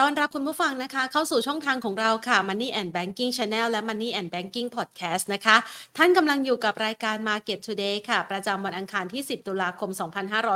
[0.00, 5.56] ต้อนรับคุณผู้ฟังนะคะ เข้าสู่ช่องทางของเราค่ะ Money and Banking Channel และ Money and Banking Podcast นะคะ
[5.96, 9.90] ท่านกำลังอยู่กับรายการ Market Today ค่ะ ประจำวันอังคารที่ 10 ตุลาคม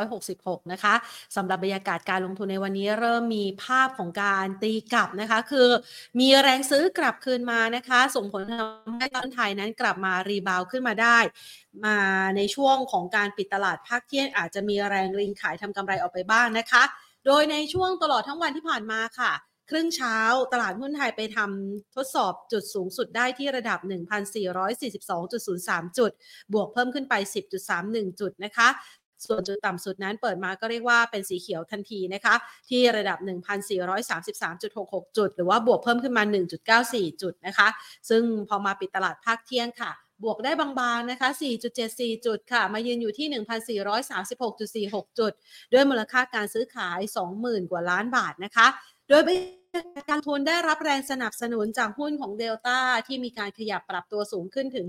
[0.03, 0.95] 2566 นะคะ
[1.37, 5.69] สำหรับบรรยากาศการลงทุนในวันนี้เริ่มมีภาพของการตีกลับนะคะ คือ
[6.21, 11.19] มีแรงซื้อกลับคืนมานะคะ ส่งผลทำให้ตลาดไทยนั้นกลับมารีบาวขึ้นมาได้
[11.85, 11.99] มา
[12.37, 16.85] ในช่วงของการปิดตลาดภาคเที่ยงอาจจะมีแรงริงขายทำกำไรออกไปบ้างนะคะ
[17.27, 19.33] โดยในช่วงตลอดทั้งวันที่ผ่านมาค่ะ
[19.71, 20.17] ครึ่งเช้า
[20.53, 23.79] ตลาดหุ้นไทยไปทำทดสอบจุดสูงสุดได้ที่ระดับ
[24.49, 26.11] 1,442.03 จุด
[26.53, 27.15] บวกเพิ่มขึ้นไป
[27.69, 28.69] 10.31 จุดนะคะ
[29.27, 32.35] ส่วนจุดต่ำสุดนั้นเปิดมาก็เรียกว่าเป็นสีเขียวทันทีนะคะ
[32.71, 33.19] ที่ระดับ
[34.19, 36.23] 1,433.66 จุด หรือว่าบวกเพิ่มขึ้นมา
[36.73, 37.69] 1.94 จุดนะคะ
[38.09, 39.93] ซึ่งพอมาปิดตลาดภาคเที่ยงค่ะ
[40.25, 41.29] บวกได้บางๆนะคะ
[41.77, 43.27] 4.74 จุดค่ะ มายืนอยู่ที่
[44.89, 45.33] 1,436.46 จุด
[45.73, 47.01] ด้วยมูลค่าการซื้อขาย
[47.37, 48.67] 20,000 กว่าล้านบาทนะคะ
[49.09, 49.23] โดย
[50.11, 54.87] การทุนได้รับแรงสนับสนุนจากหุ้นของเดลต้าที่มีการขยับปรับตัวสูงขึ้นถึง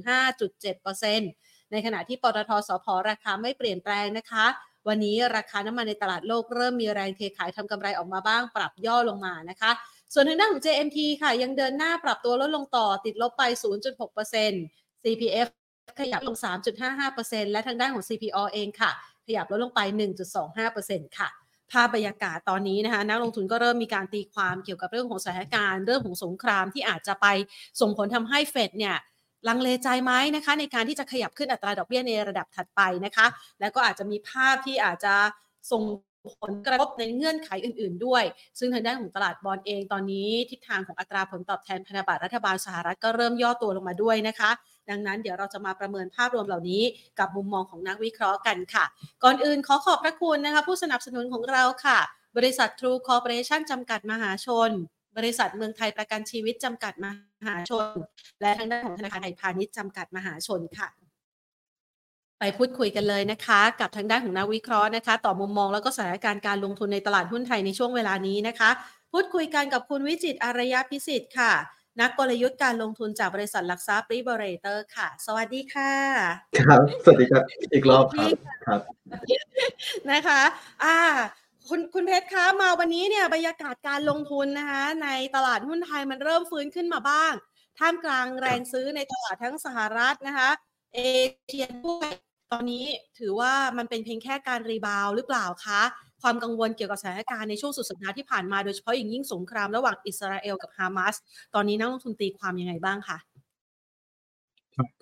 [0.65, 4.45] 5.7%ในขณะที่ปตทสพราคาไม่เปลี่ยนแปลงนะคะ
[4.87, 9.71] วันนี้ราคาน้ำมันในตลาดโลกเริ่มมีแรงเทขายทำกำไรออกมาบ้างปรับย่อลงมานะคะ
[10.13, 15.47] ส่วนทางด้านของ JMT ค่ะ ยังเดินหน้าปรับตัวลดลงต่อติดลบไป 0.6% CPF
[15.99, 16.35] ขยับลง
[16.93, 18.91] 3.55%และทางด้านของ CPO เองค่ะ
[19.27, 19.79] ขยับลดลงไป
[20.49, 21.29] 1.25%ค่ะ
[21.71, 27.27] ภาพบรรยากาศตอนนี้นะคะนักลงทุนก็เริ่มมีการตีความเกี่ยวกับเรื่องของสถานการณ์เรื่องของสงครามที่อาจจะไป
[27.81, 28.95] ส่งผลทำให้เฟดเนี่ย
[29.47, 33.25] ลังเลใจไหมนะคะ ในการที่จะขยับขึ้นอัตราดอกเบี้ยในระดับถัดไปนะคะ
[33.59, 35.15] แล้วก็อาจจะมีภาพที่อาจจะ
[35.71, 35.83] ส่ง
[36.41, 38.23] ผลกระทบในเงื่อนไขอื่น ๆ ด้วย
[38.59, 44.51] ซึ่งทางด้านของตลาดบอลเองตอนนี้ทิศทางของอัตราผลตอบแทนพันธบัตรรัฐบาลสหรัฐก็เริ่มย่อตัวลงมาด้วยนะคะ
[44.89, 46.83] ดังนั้นเดี๋ยวเราจะมาประเมินภาพรวมเหล่านี้
[47.19, 48.85] กับมุมมองของนักวิเคราะห์กันค่ะ
[49.23, 51.99] ก่อนอื่นขอขอบพระคุณนะคะ ผู้สนับสนุนของเราค่ะ
[52.37, 54.71] บริษัททรูคอร์ปอเรชั่นจำกัดมหาชน
[55.17, 57.07] บริษัทเมืองไทยประกันชีวิตจำกัดม
[57.47, 57.85] หาชน
[58.41, 60.87] และทางด้านของธนาคารไทยพาณิชย์จำกัดมหาชนค่ะ
[62.43, 68.69] ไปพูดคุยกันเลยนะคะ กับทางด้านของนักวิเคราะห์นะคะ ต่อมุมมองแล้วก็สถานการณ์การลงทุนในตลาดหุ้นไทยในช่วงเวลานี้นะคะ
[69.11, 71.53] พูดคุยกันกับคุณวิจิตอารยพิสิทธิ์ค่ะ
[72.01, 75.93] นักกลยุทธ์การลงทุนจากบริษัทหลักทรัพย์ Liberator ค่ะ สวัสดีค่ะ
[76.59, 77.43] ครับ สวัสดีครับ
[77.73, 78.29] อีกรอบครับ
[78.65, 78.81] ครับ
[80.11, 80.41] นะคะ
[80.83, 80.97] อ่า
[81.67, 87.33] คุณคุณเพชรคะมาวันนี้เนี่ยบรรยากาศการลงทุนนะคะในตลาดหุ้นไทยมันเริ่มฟื้นขึ้นมาบ้าง
[87.79, 90.49] ท่ามกลางแรงซื้อในตลาดทั้งสหรัฐนะคะ
[90.95, 90.99] เอ
[91.45, 92.11] เชียด้วย
[92.51, 92.83] ตอนนี้
[93.19, 95.81] ถือว่ามันเป็นเพียงแค่การ rebound หรือเปล่าคะ
[96.21, 101.15] ความกังวลเกี่ยวกับสถานการณ์ในช่วงสุดสัปดาห์ที่ผ่านมาโดยเฉพาะอย่างยิ่งสงครามระหว่างอิสราเอลกับฮามาส
[101.55, 103.17] ตอนนี้นักลงทุนตีความยังไงบ้างคะ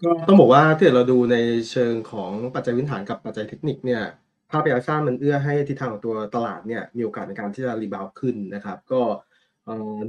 [0.02, 1.38] ก็ต้องบอกว่าถ้าเราดูใน
[1.72, 4.02] เชิงของปัจจัยพื้นฐานกับปัจจัยเทคนิคเนี่ย
[4.50, 9.02] ภาพระยะสั้นมันเอื้อให้ทิศทางของตัวตลาดเนี่ยมีโอกาสในการที่จะรีบาวขึ้นนะครับ ก็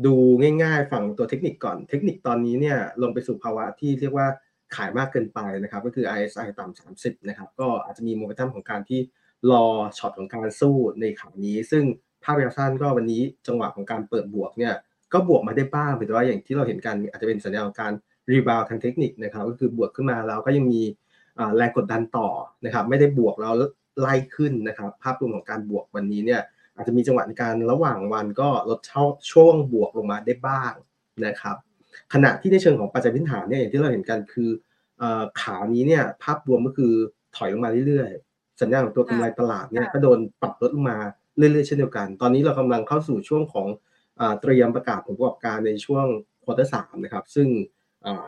[0.07, 0.15] ดู
[0.63, 4.29] ง่ายๆฝั่งตัวเทคนิคก่อนเทคนิคตอนนี้เนี่ยลงไปสู่ภาวะที่เรียกว่า
[4.77, 9.01] ขายมากเกินไปนะครับก็คือ RSI ต่ำ30นะครับก็อาจจะมีโมเมนตัมของการที่
[9.51, 9.65] รอ
[9.99, 11.85] ช็อตของการสู้ในข่าวนี้ ซึ่ง
[12.23, 14.75] ภาพระยะสั้นก็วันนี้จังหวะของการเปิดบวกเนี่ย
[15.13, 17.93] ก็บวกมาได้บ้างแต่ว่าอย่างที่เราเห็นกันอาจจะเป็นสัญญาณการ
[18.31, 20.83] รีบาวทางเทคนิคนะครับก็คือบวกขึ้นมาแล้วก็ยังมี
[21.57, 22.29] แรงกดดันต่อ
[22.65, 23.53] นะครับไม่ได้บวกแล้ว
[24.01, 26.41] ไล่ขึ้นนะครับภาพรวมของการบวกวันนี้เนี่ย
[26.77, 28.81] อาจจะมีจังหวะในการระหว่างวันก็ลด
[29.33, 30.73] ช่วงบวกลงมาได้บ้าง
[31.27, 31.57] นะครับ
[32.13, 34.51] ขณะที่ในเชิงของปัจจัยพื้นฐานเนี่ยอย่างที่เราเห็นกันคือ
[35.41, 36.93] ขานี้เนี่ยภาพรวมก็คือ
[37.37, 40.99] ถอยลงมาเรื่อยๆ สัญญาณของตัวกำไรตลาดเนี่ยก็โดนปรับลดลงมา
[41.37, 43.67] เรื่อยๆ เช่นเดียวกัน ตอนนี้เรากำลังเข้าสู่ช่วงของ
[44.41, 46.07] เตรียมประกาศผลประกอบการในช่วง
[46.45, 47.49] quarter สามนะครับ ซึ่ง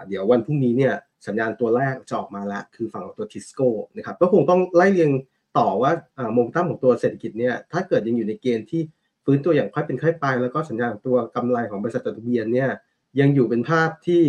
[0.09, 0.94] เดี๋ยววันพรุ่งนี้เนี่ย
[1.26, 5.10] สัญญาณตัวแรกจะออกมาแล้วคือฝั่งของตัวทิสโก้นะครับก็คงต้องไล่เรียง
[5.59, 5.93] ต่อว่า
[6.32, 8.82] โมเมนตัมของตัวเศรษฐกิจเนี่ยถ้าเกิดยังอยู่ในเกณฑ์ที่
[9.25, 12.69] ฟื้นตัวอย่างค่อยเป็นค่อยไป แล้วก็สัญญาณตัวกำไรของบริษัทจดทะเบียนเนี่ย
[13.21, 14.23] ยังอยู่เป็นภาพที่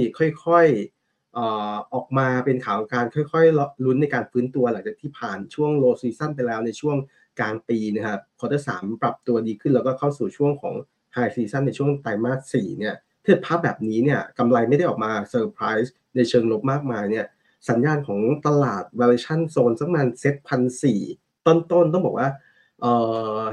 [0.45, 6.97] ค่อยๆออกมาเป็นข่าวการค่อยๆลุ้นในการฟื้นตัวหลังจากที่ผ่านช่วง low season ไปแล้วในช่วง
[7.39, 10.75] กลางปีนะครับ quarter สามปรับตัวดีขึ้นแล้วก็เข้าสู่ช่วงของ
[11.13, 17.25] high season ในช่วงไตรมาสสี่เนี่ยเทียบภาพแบบนี้เนี่ยกำไรไม่ได้ออกมาเซอร์ไพรส์ในเชิงลบมากมายเนี่ย
[17.69, 21.01] สัญญาณของตลาด valuation โซนสักประมาณเซ็ตพันสี่
[21.47, 22.29] ต้นๆ ต้องบอกว่า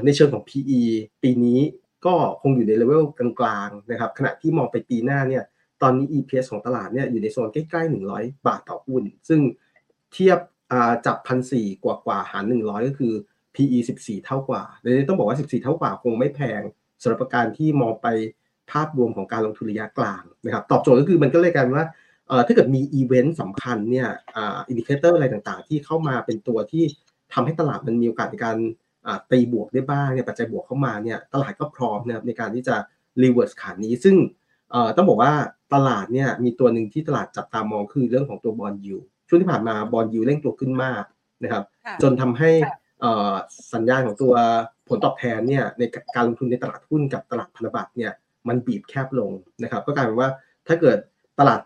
[0.05, 0.81] ในเชิงของ PE
[1.23, 1.59] ปีนี้
[2.05, 3.03] ก็คงอยู่ในเลเวล
[3.39, 5.43] กลางๆนะครับขณะที่มองไปปีหน้าเนี่ย
[5.81, 9.41] ตอนนี้ EPS ของตลาดเนี่ยอยู่ในโซนใกล้ๆ 100 บาทต่อหุ้น ซึ่ง
[10.13, 10.39] เทียบ
[11.05, 13.13] จับพันสี่กว่ากว่าหาร 100 ก็คือ
[13.55, 16.61] PE 14 เท่ากว่าเลยต้องบอกว่า 14 เท่ากว่าคงไม่แพง
[17.01, 18.07] สำหรับการที่มองไป
[18.71, 21.83] ภาพรวมของการลงทุนระยะกลางนะครับตอบโจทย์ก็คือมันก็เลยกันว่า
[22.47, 26.83] ถ้าเกิดมีอีเวนต์สำคัญเนี่ย indicator อะไรต่างๆ ที่เข้ามาเป็นตัวที่
[27.33, 28.57] ทำให้ตลาดมันมีโอกาสในการ
[29.31, 32.75] ตีบวกได้บ้างเนี่ยปัจจัยบวกเข้ามาเนี่ยตลาดก็พร้อมนะครับในการที่จะ
[33.23, 34.15] reverse ขานี้ ซึ่ง
[34.95, 35.33] ต้องบอกว่า
[35.73, 41.03] ตลาดเนี่ยมีตัวหนึ่งที่ตลาดจับตามองคือเรื่องของตัว bond yield ช่วงที่ผ่านมา bond yield เร่งตัวขึ้นมาก
[41.43, 41.63] นะครับ
[42.01, 42.51] จนทำให้
[43.73, 44.33] สัญญาณของตัว
[44.87, 45.83] ผลตอบแทนเนี่ยใน
[46.15, 48.11] การลงทุนในตลาดหุ้นกับตลาดพันธบัตรเนี่ย
[48.47, 49.31] มันบีบแคบลง
[49.63, 50.29] นะครับก็กลายเป็นว่า
[50.67, 50.97] ถ้าเกิด
[51.39, 51.61] ตลาด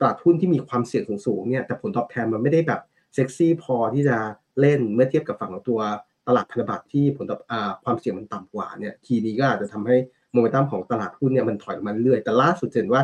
[0.00, 2.80] ตลาดหุ้นที่มีความเสี่ยงสูงๆเนี่ยแต่ผลตอบแทนมันไม่ได้แบบ
[3.14, 4.16] เซ็กซี่พอที่จะ
[4.60, 5.80] เล่นเมื่อเทียบกับฝั่งของตัว
[6.28, 7.40] ตลาดพันธบัตรที่ผลตอบ
[7.84, 9.96] ความเสี่ยงมันต่ำกว่าเนี่ยทีนี้ก็อาจจะทำให้
[10.32, 13.02] โมเมนตัมของตลาดหุ้นเนี่ยมันถอยมาเรื่อยแต่ล่าสุดเห็นว่า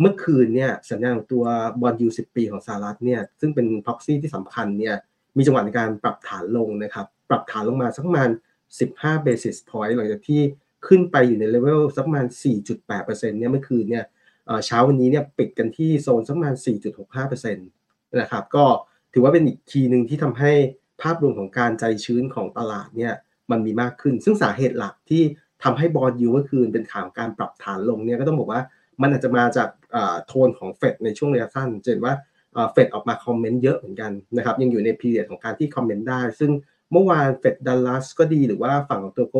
[0.00, 1.44] เมื่อคืนเนี่ยสัญญาณของตัว
[1.80, 4.94] บอลยูสิปีของสหรัฐเนี่ยซึ่งเป็น proxy ที่สำคัญเนี่ย
[5.36, 8.30] มีจังหวะในการปรับฐานลงนะครับปรับฐานลงมาสักประมาณ
[8.78, 10.40] 15 basis point หลังจากที่
[10.86, 12.26] ขึ้นไปอยู่ในเลเวลสักประมาณ
[12.72, 14.04] 4.8%เนี่ยเมื่อคืนเนี่ย
[14.66, 16.54] เช้าวันนี้เนี่ยปิดกันที่โซนสักประมาณ
[17.18, 18.64] 4.65%นะครับก็
[19.12, 20.52] ถือว่าเป็นอีกทีหนึ่งที่ทำให้
[21.02, 23.14] ภาพรวมของการใจชื้นของตลาดเนี่ย
[23.50, 25.22] มันมีมากขึ้น ซึ่งสาเหตุหลักที่
[25.62, 28.62] ทำให้ bond yield เมื่อคืนเป็นข่าวการปรับฐานลงเนี่ยก็ต้องบอกว่า
[29.02, 29.68] มันอาจจะมาจาก
[30.26, 32.14] โทนของเฟดในช่วงระยะสั้นเห็นว่า
[32.72, 36.50] เฟดออกมา comment เยอะเหมือนกันนะครับยังอยู่ใน period ของการที่ comment ได้ ซึ่ง
[36.92, 39.36] เมื่อวานเฟดดัลลัสก็ดีหรือว่าฝั่งของตัวโก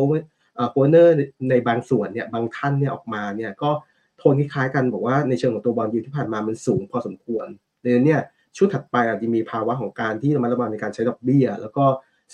[0.71, 1.15] Governor
[1.49, 3.71] ในบางส่วนเนี่ยบางท่านเนี่ยออกมาเนี่ยก็
[4.17, 7.47] โทนคล้ายๆกันบอกว่าในเชิงของตัว bond yield ที่ผ่านมามันสูงพอสมควร
[7.83, 8.21] ดังนั้นเนี่ย
[8.57, 11.85] ช่วงถัดไปอาจจะมีภาวะของการที่ระมัดระวังในการใช้ดอกเบี้ย แล้วก็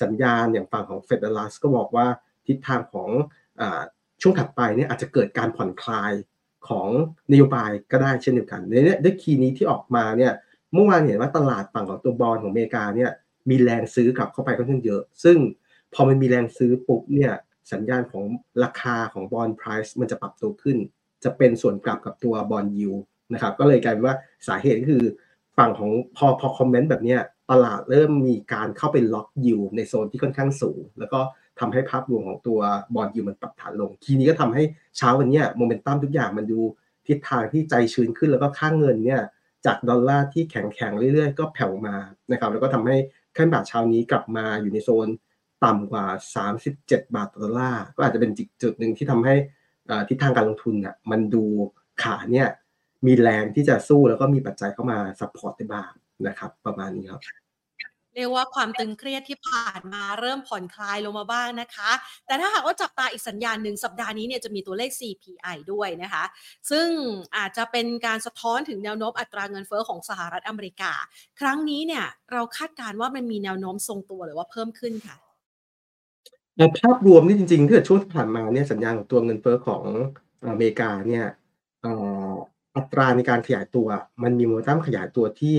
[0.01, 2.07] สัญญาณอย่างฝั่งของเฟดดัลลัสก็บอกว่า
[2.47, 3.09] ทิศทางของ
[4.21, 6.13] ช่วงถัดไปเนี่ยอาจจะเกิดการผ่อนคลาย
[6.67, 6.87] ของ
[7.31, 10.33] นโยบายก็ได้เช่นเดียวกันในนี้ด้วย key นี้ที่ออกมาเนี่ย
[10.73, 13.11] เมื่อวานเห็นว่าตลาดฝั่งของตัวบอลของอเมริกาเนี่ย
[13.49, 15.37] มีแรงซื้อกลับเข้าไปค่อนข้างเยอะ ซึ่ง
[15.93, 17.33] พอมันมีแรงซื้อปุ๊บเนี่ย
[17.71, 18.25] สัญญาณของ
[18.63, 20.77] ราคาของ bond price มันจะปรับตัวขึ้น
[21.23, 22.91] จะเป็นส่วนกลับกับตัว bond yield
[23.33, 24.15] นะครับก็เลยกลายเป็นว่า
[24.47, 25.05] สาเหตุก็คือ
[25.59, 27.17] ฝั่งของพอพอ comment แบบนี้
[27.51, 31.19] ตลาดเริ่มมีการเข้าไป lock yield ในโซนที่ค่อนข้างสูง แล้วก็
[31.59, 32.59] ทำให้ภาพรวมของตัว
[32.95, 34.63] bond yield มันปรับฐานลง ทีนี้ก็ทำให้
[34.97, 36.59] เช้าวันนี้โมเมนตัมทุกอย่างมันดู
[37.07, 39.21] ทิศทางที่ใจชื้นขึ้นแล้วก็ค่าเงินเนี่ย
[39.65, 41.95] จากดอลลาร์ที่แข็งแข็งเรื่อยๆ ก็แผ่วมา
[42.31, 42.95] นะครับแล้วก็ทำให้
[43.37, 45.07] ค่าเงินบาทเช้านี้กลับมาอยู่ในโซน
[45.65, 46.05] ต่ำกว่า
[46.59, 49.35] 37 บาทต่อดอลลาร์ก็อาจจะเป็นจุดหนึ่งที่ทำให้
[50.09, 51.43] ทิศทางการลงทุนอะมันดู
[52.03, 52.47] ขาเนี่ย
[53.05, 55.91] มีแรงที่จะสู้แล้วก็มีปัจจัยเข้ามา support ได้บ้าง
[56.27, 57.21] นะครับ ประมาณนี้ครับ
[58.15, 61.91] เรียกว่าความตึงเครียดที่ผ่านมาเริ่มผ่อนคลายลงมาบ้างนะคะ
[62.25, 66.23] แต่ถ้าหากว่าจับตาอีกสัญญาณหนึ่งสัปดาห์นี้เนี่ยจะมีตัวเลข CPI ด้วยนะคะ
[66.71, 66.87] ซึ่ง
[67.37, 70.91] อาจจะเป็นการสะท้อนถึงแนวโน้มอัตราเงินเฟอ้อของสหรัฐอเมริกา
[71.39, 75.15] ครั้งนี้เนี่ยเราคาดการณ์ว่ามันมีแนวโน้มทรงตัวหรือว่าเพิ่มขึ้นค่ะ
[76.57, 79.83] ในภาพรวมนี่จริงๆถ้าช่วงที่ผ่านมาเนี่ยสัญญาณของตัวเงินเฟอ้อของ
[80.49, 81.25] อเมริกาเนี่ย
[81.85, 81.91] อั
[82.75, 83.87] อัตราในการขยายตัว
[84.23, 85.55] มันมีโมเมนตัมขยายตัวที่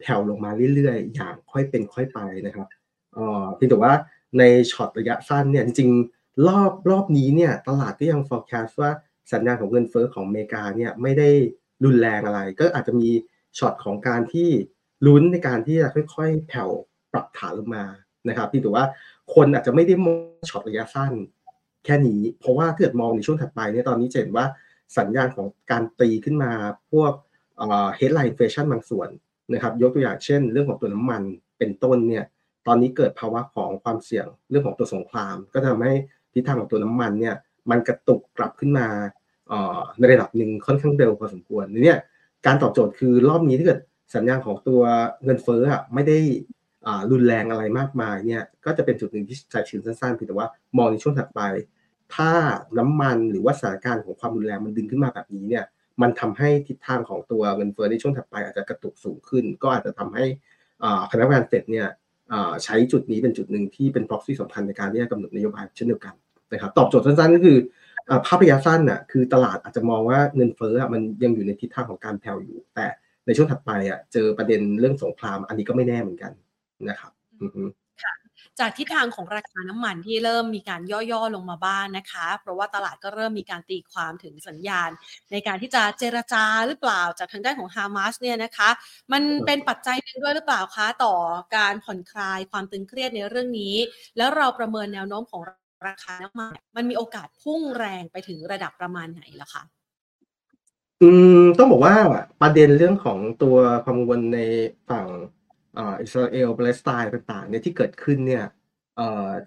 [0.00, 2.68] แผ่วลงมาเรื่อยๆ อย่างค่อยเป็นค่อยไปนะครับ
[3.14, 3.92] เอ่อเพียงแต่ว่า
[4.38, 8.90] ในช็อตระยะสั้นเนี่ยจริงๆรอบรอบนี้เนี่ยตลาดก็ยัง forecast ว่า
[9.32, 11.30] สัญญาณของเงินเฟ้อของอเมริกาเนี่ยไม่ได้
[11.84, 13.10] รุนแรงอะไร ก็อาจจะมี
[13.58, 14.48] ช็อตของการที่
[15.06, 16.70] ลุ้นในการที่จะค่อยๆ แผ่ว
[17.12, 17.84] ปรับฐานลงมา
[18.28, 18.86] นะครับที่ถือว่า
[19.34, 21.12] คนอาจจะไม่ได้มองช็อตระยะสั้น
[21.84, 24.46] แค่นี้ เพราะว่าถ้าเกิดมองในช่วงถัดไปเนี่ยตอนนี้เห็นว่า
[24.98, 26.52] สัญญาณของการตีขึ้นมา
[26.92, 27.12] พวก
[27.96, 29.08] headline inflation บางส่วน
[29.52, 31.22] นะครับ ยกตัวอย่างเช่น เรื่องของตัวน้ำมัน
[31.58, 32.24] เป็นต้นเนี่ย
[32.66, 35.92] ตอนนี้เกิดภาวะของความเสี่ยงเรื่องของตัวสงคราม ก็ทำให้
[36.32, 37.34] ทิศทางของตัวน้ำมันเนี่ย
[37.70, 38.86] มันกระตุกกลับขึ้นมา
[39.98, 41.98] ในระดับหนึ่งค่อนข้างเร็วพอสมควรเนี่ย
[42.46, 43.80] การตอบโจทย์คือรอบนี้ถ้าเกิด
[44.14, 44.80] สัญญาณของตัว
[45.24, 46.18] เงินเฟ้ออะไม่ได้
[47.10, 51.40] รุนแรงอะไรมากมายเนี่ยก็จะเป็นจุดหนึ่งที่ใจชื้นสั้นๆเพียงแต่ว่ามองในช่วงถัดไป
[52.14, 52.30] ถ้า
[52.78, 55.64] น้ำมันหรือว่าสถานการณ์ของความรุนแรงมันดึงขึ้นมาแบบนี้เนี่ย
[56.02, 60.24] มันทำให้ทิศทางของตัวเงินเฟ้อในช่วงถัดไปอาจจะกระตุกสูงขึ้น ก็อาจจะทำให้
[61.10, 61.86] คณะกรรมการเฟดเนี่ย
[62.64, 66.14] ใช้จุดนี้เป็นจุดหนึ่งที่เป็น proxy สำคัญในการที่จะกำหนดนโยบายเช่นเดียวกัน
[66.52, 67.58] นะครับตอบโจทย์สั้นๆก็คือ
[68.26, 72.86] ภาพระยะสั้นน่ะคือตลาดอาจจะมองว่าเงินเฟ้อมันยังอยู่ในทิศทางของการแผ่วอยู่ แต่
[73.26, 76.32] ในช่วงถัดไปอะเจอประเด็นเรื่องสงคราม อันนี้ก็ไม่แน่เหมือนกัน
[76.88, 77.12] นะครับ
[78.60, 84.90] จากทิศทางของราคาน้ำมันที่เริ่มมีการย่อๆลงมาบ้างนนะคะ เพราะว่าตลาดก็เริ่มมีการตีความถึงสัญญาณ
[85.32, 88.70] ในการที่จะเจรจาหรือเปล่าจากทางด้านของฮามาสเนี่ยนะคะ
[89.12, 91.14] มันเป็นปัจจัยหนึ่งด้วยหรือเปล่าคะต่อ
[91.56, 93.74] การผ่อนคลายความตึงเครียดในเรื่องนี้
[94.16, 95.42] แล้วเราประเมินแนวโน้มของ
[95.88, 99.62] ราคาน้ำมันมันมีโอกาสพุ่งแรงไปถึงระดับประมาณไหนล่ะคะ
[101.02, 101.08] อื
[101.40, 101.94] มต้องบอกว่า
[102.40, 104.38] ประเด็นเรื่องของตัวความกังวลใน
[104.90, 105.06] ฝั่ง
[105.78, 108.44] อิสราเอลปาเลสไตน์ต่างๆเนี่ยที่เกิดขึ้นเนี่ย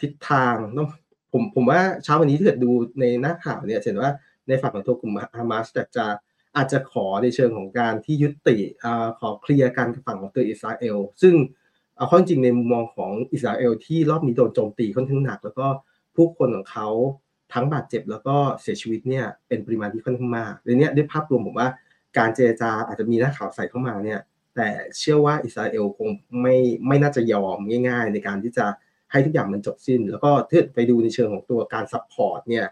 [0.01, 0.87] ทิศทางต้อง
[1.31, 4.11] ผมผมว่าเช้าวันนี้ที่เกิดดูในหน้าข่าวเนี่ยเห็นว่า
[4.47, 6.05] ในฝั่งของตัวกลุ่มฮามาสจะ
[6.55, 8.57] อาจจะขอในเชิงของการที่ยุติ
[9.19, 11.35] ขอ clear กันฝั่งของตัวอิสราเอล ซึ่ง
[11.97, 15.67] เอาเข้าจริงในมุมมองของอิสราเอลที่รอบนี้โดนโจมตีค่อนข้างหนัก แล้วก็
[16.15, 16.87] ผู้คนของเขา
[17.53, 21.69] ทั้งบาดเจ็บแล้วก็เสียชีวิตเนี่ยเป็นปริมาณที่ค่อนข้างมากในนี้ด้วยภาพรวมผมว่า
[22.17, 24.19] การเจรจาอาจจะมีหนักข่าวใส่เข้ามาเนี่ย
[24.55, 26.09] แต่เชื่อว่าอิสราเอลคง
[26.41, 26.55] ไม่
[26.87, 27.57] ไม่น่าจะยอม
[27.87, 28.65] ง่าย ๆ ในการที่จะ
[29.11, 32.65] ให้ทุกอย่างมันจบสิ้น แล้วก็ถ้าไปดูในเชิงของตัวการ support เนี่ย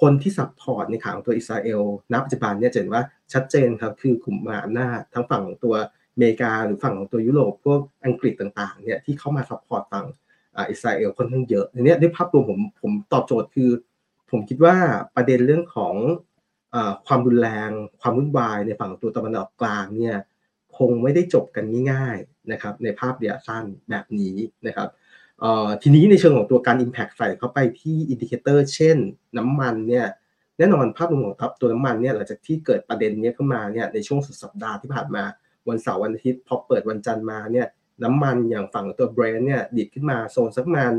[0.00, 1.80] คนที่ support ในข่าวของตัวอิสราเอล
[2.12, 5.74] ณปัจจุบันเนี่ยเห็นว่าชัดเจนครับคือกลุ่มมหาอำนาจทั้งฝั่งของตัว
[6.12, 10.06] อเมริกาหรือฝั่งของตัวยุโรปพวกอังกฤษต่างๆเนี่ยที่เข้ามา support ฝั่ง
[10.70, 13.70] อิสราเอลค่อนข้างเยอะในนี้ด้วยภาพรวมผมผมตอบโจทย์คือ
[14.30, 14.76] ผมคิดว่า
[15.16, 15.94] ประเด็นเรื่องของเอ่
[16.74, 17.70] อความรุนแรง
[18.00, 20.16] ความวุ่นวายในฝั่งตัวตะวันออกกลางเนี่ย
[20.80, 24.88] คงไม่ได้จบกันง่ายๆนะครับในภาพระยะสั้นแบบนี้นะครับ
[25.82, 28.96] ทีนี้ในเชิงของตัวการ Impact ใส่เข้าไปที่ indicator เช่น
[29.38, 30.06] น้ำมันเนี่ย
[30.58, 35.24] แน่นอนภาพรวมของทับตัวน้ำมันเนี่ยหลังจากที่เกิดประเด็นนี้ขึ้นมาเนี่ยในช่วงสุดสัปดาห์ที่ผ่านมา
[35.68, 37.66] วันเสาร์วันอาทิตย์พอเปิดวันจันทร์มาเนี่ย
[38.04, 40.92] น้ำมันอย่างฝั่งตัวเบรนท์เนี่ยดีดขึ้นมาโซนสักประมาณ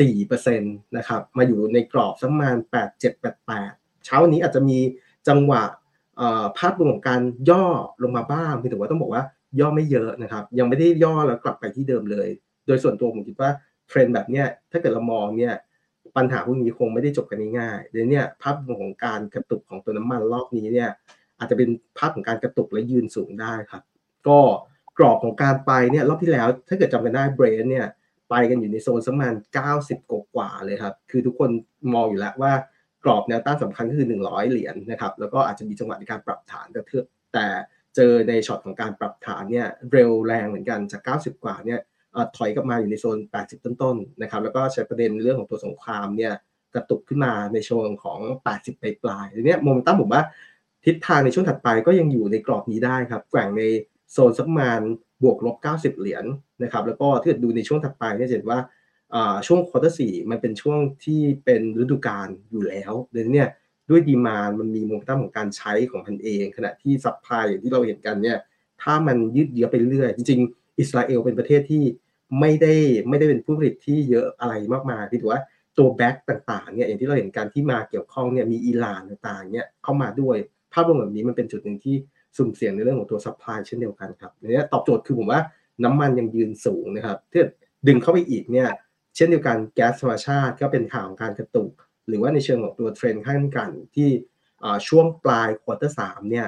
[0.00, 3.72] สี่เปอร์เซ็นต์นะครับมาอยู่ในกรอบสักประมาณแปดเจ็ดแปดแปด
[4.04, 4.78] เช้านี้อาจจะมี
[5.28, 5.62] จังหวะ
[6.58, 7.20] ภาพรวมของการ
[7.50, 7.64] ย่อ
[8.02, 9.22] ลงมาบ้างพี่ถือว่าต้องบอกว่า
[9.60, 12.28] ย่อไม่เยอะนะครับ ยังไม่ได้ย่อแล้วกลับไปที่เดิมเลย
[12.66, 13.50] โดยส่วนตัวผมคิดว่า
[13.88, 15.54] เทรนด์แบบเนี้ยถ้าเกิดเรามองเนี่ย
[16.16, 20.90] ปัญหาพวกนี้คงไม่ได้จบกันง่ายๆเดี๋ยวนี้ภาพของการกระตุกของตัวน้ำมันรอบนี้เนี่ย
[21.38, 23.82] อาจจะเป็นภาพของการกระตุกและยืนสูงได้ครับ
[24.28, 24.38] ก็
[24.98, 27.86] กรอบของการไปเนี่ยรอบที่แล้ว ถ้าเกิดจำกันได้เบรนเนี่ย
[28.30, 29.34] ไปกันอยู่ในโซนสักประมาณ
[29.72, 31.50] 90กกว่าเลยครับ คือทุกคน
[31.94, 32.52] มองอยู่แล้วว่า
[33.04, 37.02] กรอบแนวต้านสำคัญก็คือ 100 เหรียญนนะครับแล้วก็อาจจะมีจังหวะในการปรับฐานแต่เทือ
[37.34, 37.46] แต่
[37.96, 41.80] เจอในช็อตของการปรับฐานเนี่ยเร็วแรงเหมือนกันจาก 90 กว่าเนี่ย
[42.36, 46.32] ถอยกลับมาอยู่ในโซน 80 ต้นๆนะครับแล้วก็ใช้ประเด็นเรื่องของตัวสงครามเนี่ย
[46.74, 48.20] กระตุกขึ้นมาในช่วงของ
[48.52, 50.22] 80 ปลายปลายทีนี้โมเมนตัมผมว่า
[50.86, 53.62] ทิศทางในช่วงถัดไปก็ยังอยู่ในกรอบนี้ได้ครับแกว่งใน
[54.12, 54.80] โซนสักประมาณ
[55.22, 58.58] บวกลบ 90 เหรียญนะครับแล้วก็ถ้าเกิดดูในช่วงถัดไปเนี่ยเห็นว่า
[59.46, 63.46] ช่วง quarter สี่มันเป็นช่วงที่เป็นฤดูกาลอยู่แล้วเดี๋ยวนี้
[63.90, 68.38] ด้วย demand มันมีโมเมนตัมของการใช้ของมันเอง ขณะที่ supply อย่างที่เราเห็นกันเนี่ย
[68.82, 71.84] ถ้ามันยืดเยื้อไปเรื่อยจริงๆ อิสราเอลเป็นประเทศที่
[72.40, 72.74] ไม่ได้
[73.08, 75.40] ไม่ได้เป็นผู้ผลิตที่เยอะอะไรมากมายที่ถือว่า
[75.78, 80.36] ตัว back ต่างๆเนี่ยอย่างที่เราเห็นการที่มาเกี่ยวข้องเนี่ยมีอิหร่านต่างๆเนี่ยเข้ามาด้วย
[80.72, 81.96] ภาพรวมแบบนี้มันเป็นจุดหนึ่งที่
[82.36, 85.40] สุ่มเสี่ยงในเรื่องของตัว supply เช่นเดียวกันครับเนี่ยตอบโจทย์คือผมว่า
[85.84, 87.44] น้ำมันยังยืนสูงนะครับถ้า
[87.86, 88.68] ดึงเข้าไปอีกเนี่ย
[89.18, 91.70] เช่นเดียวกันแก๊สธรรมชาติก็เป็นข่าวของการกระตุก
[92.08, 94.10] หรือว่าในเชิงของตัวเทรกลั่นที่
[94.88, 96.46] ช่วงปลาย quarter สามเนี่ย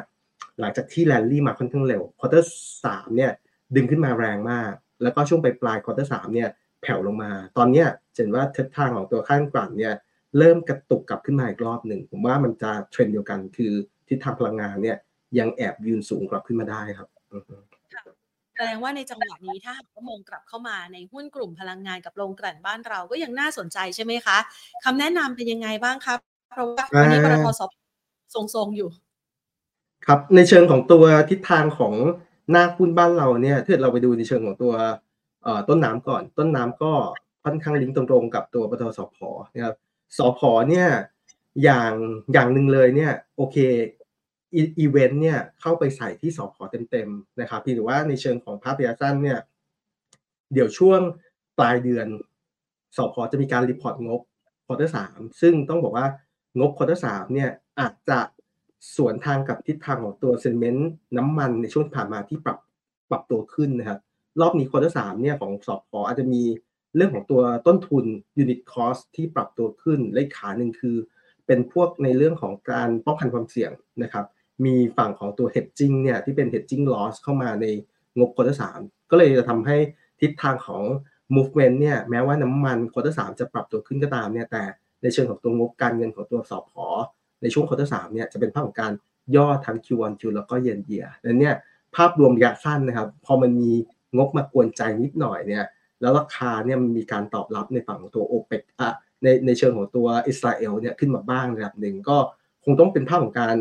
[0.59, 2.49] หลังจากที่แลนดี้มาค่อนข้างเร็ว quarter
[2.85, 3.33] สามเนี่ย
[3.77, 4.73] ดึงขึ้นมาแรงมาก
[5.03, 6.49] แล้วก็ช่วงปลายปลาย quarter สามเนี่ย
[6.83, 7.85] แผ่วลงมา ตอนนี้
[8.15, 9.95] เห็นว่าทิศทางของตัวค่าการกลั่นเนี่ย
[10.39, 13.73] เริ่มกระตุกกลับขึ้นมาอีกรอบหนึ่ง ผมว่ามันจะเทรนด์เดียวกันคือ
[14.09, 14.97] ทิศทางพลังงานเนี่ย
[15.39, 17.09] ยังแอบยืนสูงกลับขึ้นมาได้ครับ
[18.61, 24.39] แสดงว่าในจังหวะนี้ถ้าหากว่ามองกลับเข้ามาในหุ้นกลุ่มพลังงานกับโรงกลั่นบ้านเราก็ยังน่าสนใจใช่ไหมคะ
[24.85, 26.19] คำแนะนำเป็นยังไงบ้างครับ
[26.51, 27.63] เพราะว่าวันนี้ปตทส
[28.55, 28.89] ทรงๆอยู่
[30.07, 31.95] ครับในเชิงของตัวทิศทางของ
[32.51, 34.73] หน้าหุ้นบ้านเราเนี่ยถ้าเราไปดูในเชิงของตัว
[35.69, 36.93] ต้นน้ำก่อน ต้นน้ำก็
[37.45, 39.19] ค่อนข้างลิงก์ตรงๆกับตัวปตทสพ
[39.55, 39.77] นะครับ
[40.19, 40.41] สพ
[40.71, 40.89] เนี่ย
[41.63, 41.93] อย่าง
[42.33, 43.57] อย่างหนึ่งเลยเนี่ย โอเค
[44.59, 49.39] อีเวนต์เนี่ยเข้าไปใส่ที่สผ.เต็มๆนะครับพี่หรือว่าในเชิงของภาพระยะสั้นเนี่ย
[50.53, 51.01] เดี๋ยวช่วง
[51.59, 52.07] ปลายเดือน
[52.97, 53.23] สผ.
[53.33, 54.21] จะมีการ report งบ
[54.67, 56.07] quarter สามซึ่งต้องบอกว่า
[56.59, 58.19] งบ quarter สามเนี่ยอาจจะ
[58.97, 62.59] สวนทางกับทิศทางของตัว sentiment น้ำมันในช่วงผ่านมาที่ปรับ
[63.11, 63.99] ปรับตัวขึ้นนะครับ
[64.41, 66.43] รอบนี้ quarter สามเนี่ยของสผ.อาจจะมี
[66.97, 68.05] เรื่องของตัวต้นทุน
[68.39, 70.97] unit cost ที่ปรับตัวขึ้นและขาหนึ่งคือ
[71.47, 73.71] เป็นพวกในเรื่องของการป้องกันความเสี่ยง
[74.03, 74.25] นะครับ
[74.65, 77.67] มีฝั่งของตัว hedging เนี่ยที่เป็น hedging loss เข้ามาใน
[78.19, 79.77] งบ quarter สามก็เลยจะทำให้
[80.21, 80.83] ทิศทางของ
[81.37, 84.63] movement เนี่ยแม้ว่าน้ำมัน quarter สามจะปรับตัวขึ้นก็ตามเนี่ยแต่
[85.03, 86.87] ในเชิงของตัวงบการเงินของตัวสผ.
[87.43, 88.93] ในช่วง quarter สามเนี่ยจะเป็นภาพของการ
[89.37, 91.57] ย่อทั้ง Q1 Q แล้วก็เยนเยียดังนั้นเนี่ย
[91.97, 93.71] ภาพรวมระยะสั้นนะครับ พอมันมี
[94.17, 95.65] งบมากวนใจนิดหน่อยเนี่ย
[96.01, 98.91] แล้วราคาเนี่ยมันมีการตอบรับในฝั่งของตัวโอเปกอะ
[99.23, 102.17] ในในเชิงของตัวอิสราเอลเนี่ยขึ้นมาบ้างระดับหนึ่งก็
[102.65, 103.57] คงต้องเป็นภาพของการ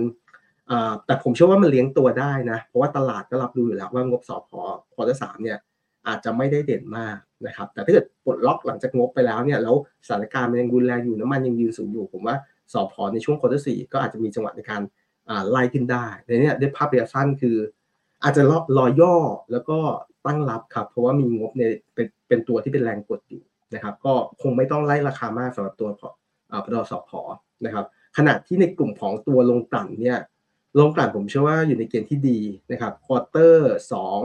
[1.05, 4.51] แต่ผมเชื่อว่ามันเลี้ยงตัวได้นะ เพราะว่าตลาดก็รับรู้อยู่แล้วว่างบสผ.
[4.57, 5.57] quarter สามเนี่ย
[6.07, 9.75] อาจจะไม่ได้เด่นมากนะครับ แต่ถ้าเกิดปลดล็อกหลังจากงบไปแล้วเนี่ยแล้ว
[10.07, 12.35] สถานการณ์มันยังรุนแรงอยู่น้ำมันยังยืนสูงอยู่ ผมว่า
[12.73, 13.03] สผ.
[13.13, 14.81] ในช่วง quarter สี่ก็อาจจะมีจังหวะในการ
[15.49, 17.57] ไล่ขึ้นได้ในนี้ด้วยภาพระยะสั้นคือ
[18.23, 18.41] อาจจะ
[18.77, 19.15] รอย่อ
[19.51, 19.79] แล้วก็
[20.25, 26.09] ตั้งรับครับ เพราะว่ามีงบในเป็นเป็นตัวที่เป็นแรงกดอยู่นะครับ ก็คงไม่ต้องไล่ราคามากสำหรับตัวพอ
[26.63, 27.21] พอสอพอ
[27.65, 27.85] นะครับ
[28.17, 30.17] ขณะที่ในกลุ่มของตัวโรงกลั่นเนี่ย
[30.77, 32.39] โรงกลั่นผมเชื่อว่าอยู่ในเกณฑ์ที่ดี
[32.71, 34.19] นะครับ quarter สอง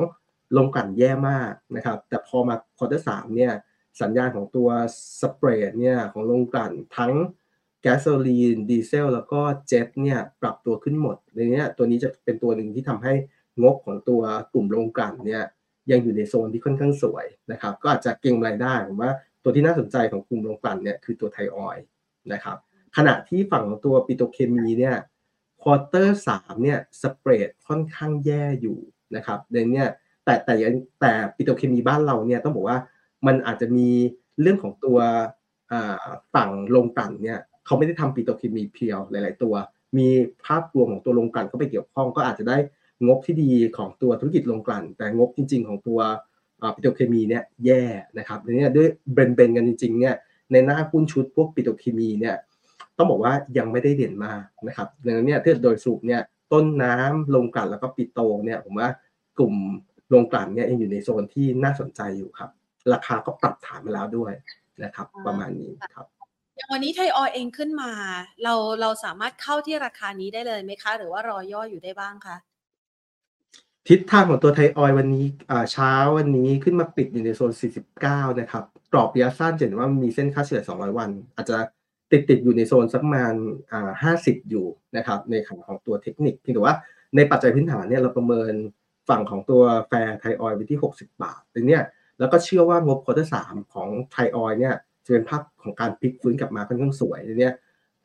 [0.57, 3.53] โรงกลั่นแย่มากนะครับ แต่พอมา quarter สามเนี่ย
[4.01, 4.69] สัญญาณของตัว
[5.21, 7.13] spread เนี่ยของโรงกลั่นทั้ง
[7.83, 13.15] แก๊สโซลีนดีเซลแล้วก็เจ็ตเนี่ยปรับตัวขึ้นหมดในนี้ตัวนี้จะเป็นตัวหนึ่งที่ทำให้
[13.63, 14.23] งบของตัว
[14.53, 15.43] กลุ่มโรงกลั่นเนี่ย
[15.91, 21.79] ยังอยู่ในโซนที่ค่อนข้างสวยนะครับ ก็อาจจะเก่งรายได้ผมว่าตัวที่น่าสนใจของกลุ่มโรงกลั่นเนี่ยคือตัวไทยออยล์
[22.33, 22.57] นะครับ
[22.97, 24.97] ขณะที่ฝั่งของตัวปิโตรเคมีเนี่ย
[25.65, 28.79] quarter สามเนี่ย spread ค่อนข้างแย่อยู่
[29.17, 29.89] นะครับในเนี่ย
[30.25, 30.55] แต่แต่
[31.01, 32.79] แต่ปิโตรเคมีบ้านเราเนี่ยต้องบอกว่า
[33.27, 33.89] มันอาจจะมี
[34.41, 34.99] เรื่องของตัว
[36.35, 39.55] ฝั่งโรงกลั่นเนี่ยเขาไม่ได้ทำปิโตรเคมี pure หลาย ๆ ตัว
[39.99, 40.09] มี
[40.47, 42.57] ภาพรวมของตัวโรงกลั่นเข้าไปเกี่ยวข้อง ก็อาจจะได้
[43.07, 46.01] งบที่ดีของตัวธุรกิจโรงกลั่น แต่งบจริง ๆ ของตัว
[46.75, 47.83] ปิโตรเคมีเนี่ยแย่
[48.19, 50.15] นะครับเนี่ยด้วยเบนเบนกันจริงๆเนี่ย
[50.53, 52.37] ในหน้าหุ้นชุดพวกปิโตรเคมีเนี่ย
[52.99, 56.23] ต้องบอกว่ายังไม่ได้เด่นมากนะครับดังนั้นเนี่ยถ้าโดยสรุปเนี่ย
[56.53, 58.89] ต้นน้ำโรงกลั่นแล้วก็ปิโตเนี่ยผมว่า
[59.39, 59.55] กลุ่ม
[60.09, 62.51] โรงกลั่นเนี่ยยังอยู่ในโซนที่น่าสนใจอยู่ครับ
[62.93, 64.33] ราคาก็ปรับฐานมาแล้วด้วย
[64.85, 66.07] นะครับ ประมาณนี้ครับ
[66.57, 67.91] อย่างวันนี้ไทยออยเองขึ้นมา
[68.43, 72.37] เราเราสามารถเข้าที่ราคานี้ได้เลยไหมคะ หรือว่ารอย่ออยู่ได้บ้างคะ
[73.89, 75.25] ทิศทางของตัวไทยออยวันนี้
[75.73, 77.53] เช้าวันนี้ขึ้นมาปิดอยู่ในโซน
[77.95, 81.57] 49 นะครับ กรอบระยะสั้นเห็นว่ามีเส้นค่าเฉลี่ย 200 วัน อาจจะ
[82.15, 83.35] ติดติดอยู่ในโซนสักประมาณ
[83.93, 84.67] 50อยู่
[84.97, 86.77] นะครับในขันของตัวเทคนิคเพียงแต่ว่า
[87.17, 88.53] ในปัจจัยพื้นฐานเนี่ยเราประเมิน
[89.09, 91.83] ฝั่งของตัวแฟร์ไทยออยไว้ที่ 60 บาทแต่เนี่ย
[92.19, 97.55] แล้วก็เชื่อว่างบควอเตอร์สามของไทยออยเนี่ยจะเป็นภาพของการพลิกฟื้นกลับมาค่อนข้างสวยเนี่ย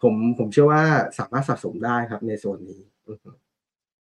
[0.01, 0.84] ผมผมเชื่อว่า
[1.20, 2.82] สามารถสะสมได้ครับในโซนนี้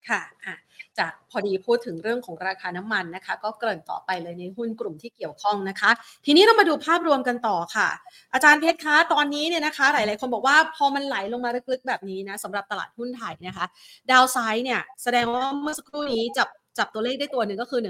[0.09, 0.55] ค่ะอะ
[0.99, 5.91] จะพอดีพูดถึงเรื่องของราคาน้ำมันนะคะ ก็เกริ่นต่อไปเลยในหุ้นกลุ่มที่เกี่ยวข้องนะคะ
[6.25, 7.89] ทีนี้เรามาดูภาพรวมกันต่อค่ะ
[8.33, 13.65] อาจารย์เพชรคะตอนนี้เนี่ยนะคะ หลาย ๆ คนบอกว่าพอมันไหลลงมาลึกๆแบบนี้นะสำหรับตลาดหุ้นไทยนะคะ
[14.11, 17.81] ดาวไซด์เนี่ยแสดงว่าเมื่อสักครู่นี้จับจับตัวเลขได้ตัวหนึ่งก็คือ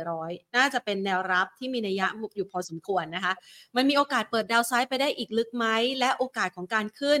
[0.00, 3.32] 1,400 น่าจะเป็นแนวรับที่มีนัยยะอยู่พอสมควรนะคะ
[3.76, 5.66] มันมีโอกาสเปิด downside ไปได้อีกลึกไหม
[5.98, 7.20] และโอกาสของการขึ้น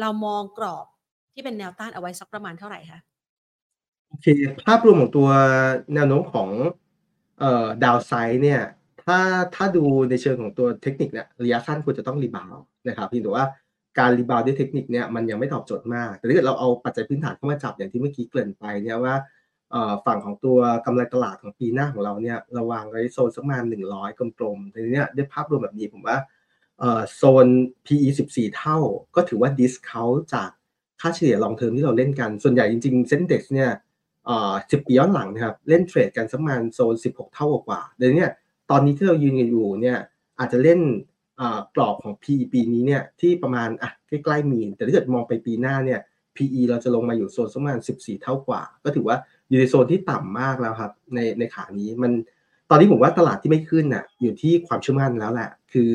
[0.00, 0.86] เรามองกรอบ
[1.34, 3.00] ที่เป็นแนวต้านเอาไว้สักประมาณเท่าไหร่คะ
[4.10, 4.26] โอเค
[4.66, 5.28] ภาพรวมของตัว
[5.94, 6.48] แนวโน้มของ
[7.38, 8.60] เอ่อ downside เนี่ย
[9.04, 9.18] ถ้า
[9.54, 12.54] ถ้าดูในเชิงของตัวเทคนิคเนี่ยระยะสั้นควรจะต้อง rebound
[12.88, 13.46] นะครับเพียงแต่ว่า
[13.98, 19.14] การ rebound ด้วยเทคนิคเนี่ยมันยังไม่ตอบโจทย์มาก แต่ถ้าเกิดเราเอาปัจจัยพื้นฐานเข้ามาจับอย่างที่เมื่อกี้เกริ่นไปเนี่ยว่า
[20.06, 26.16] ฝั่งของตัวกำไรตลาดของปีหน้าของเราเนี่ยระวางไว้โซนสักประมาณ100 กลมๆทีนี้ด้วยภาพรวมแบบนี้ผมว่า
[27.16, 27.46] โซน
[27.86, 28.78] PE 14 เท่า
[29.16, 30.02] ก็ถือว่าดิสเคา
[30.34, 30.50] จาก
[31.00, 33.70] ค่าเฉลี่ยลองเทอมที่เราเล่นกัน ส่วนใหญ่จริงๆเซ็นเด็กเนี่ย
[34.70, 38.26] สิบปีย้อนหลังนะครับเล่นเทรดกันสักประมาณโซน 16 เท่ากว่าเดี๋ยวนี้
[38.70, 39.98] ตอนนี้ที่เรายืนกันอยู่เนี่ย
[40.38, 40.80] อาจจะเล่น
[41.74, 46.00] กรอบของ PE ปีนี้เนี่ยที่ประมาณอะใกล้ๆมีน แต่ถ้าเกิดมองไปปีหน้าเนี่ย
[46.36, 49.16] PE เราจะลงมาอยู่โซนประมาณ 14 เท่ากว่า ก็ถือว่า
[49.48, 52.12] อยู่ในโซนที่ต่ำมากแล้วครับในในขานี้มัน
[52.70, 55.90] ตอนนี้ผมว่าตลาดที่ไม่ขึ้นน่ะอยู่ที่ความเชื่อมั่นแล้วแหละคือ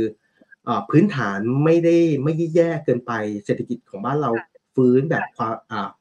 [0.90, 3.12] พื้นฐานไม่ได้ไม่แย่เกินไป
[3.46, 4.32] เศรษฐกิจของบ้านเรา
[4.76, 5.24] ฟื้นแบบ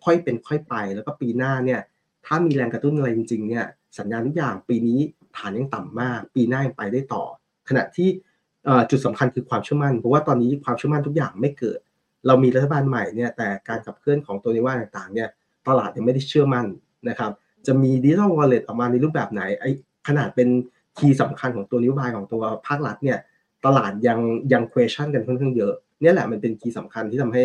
[0.04, 1.80] ค่อยเป็นค่อยไป แล้วก็ปีหน้าเนี่ย
[2.26, 3.64] ถ้ามีแรงกระตุ้นอะไรจริงๆเนี่ย
[3.98, 5.00] สัญญาณทุกอย่างปีนี้
[5.36, 7.22] ฐานยังต่ำมาก ปีหน้ายังไปได้ต่อ
[7.68, 8.08] ขณะที่
[8.90, 11.78] จุดสำคัญคือความเชื่อมั่น เพราะว่าตอนนี้ความเชื่อมั่นทุกอย่างไม่เกิด
[12.26, 15.28] เรามีรัฐบาลใหม่เนี่ยแต่การขับเคลื่อนของตัวนโยบายต่างๆเนี่ย
[15.68, 16.66] ตลาดยังไม่ได้เชื่อมั่น
[17.08, 17.30] นะครับ
[17.66, 19.70] จะมี digital wallet ออกมาในรูปแบบไหนไอ้
[20.08, 20.48] ขนาดเป็น
[20.98, 23.18] key สำคัญของตัวนโยบายของตัวภาครัฐเนี่ย
[23.66, 24.18] ตลาดยัง
[24.52, 27.44] ยัง question กันค่อนข้างเยอะนี่แหละมันเป็น key สำคัญที่ทำให้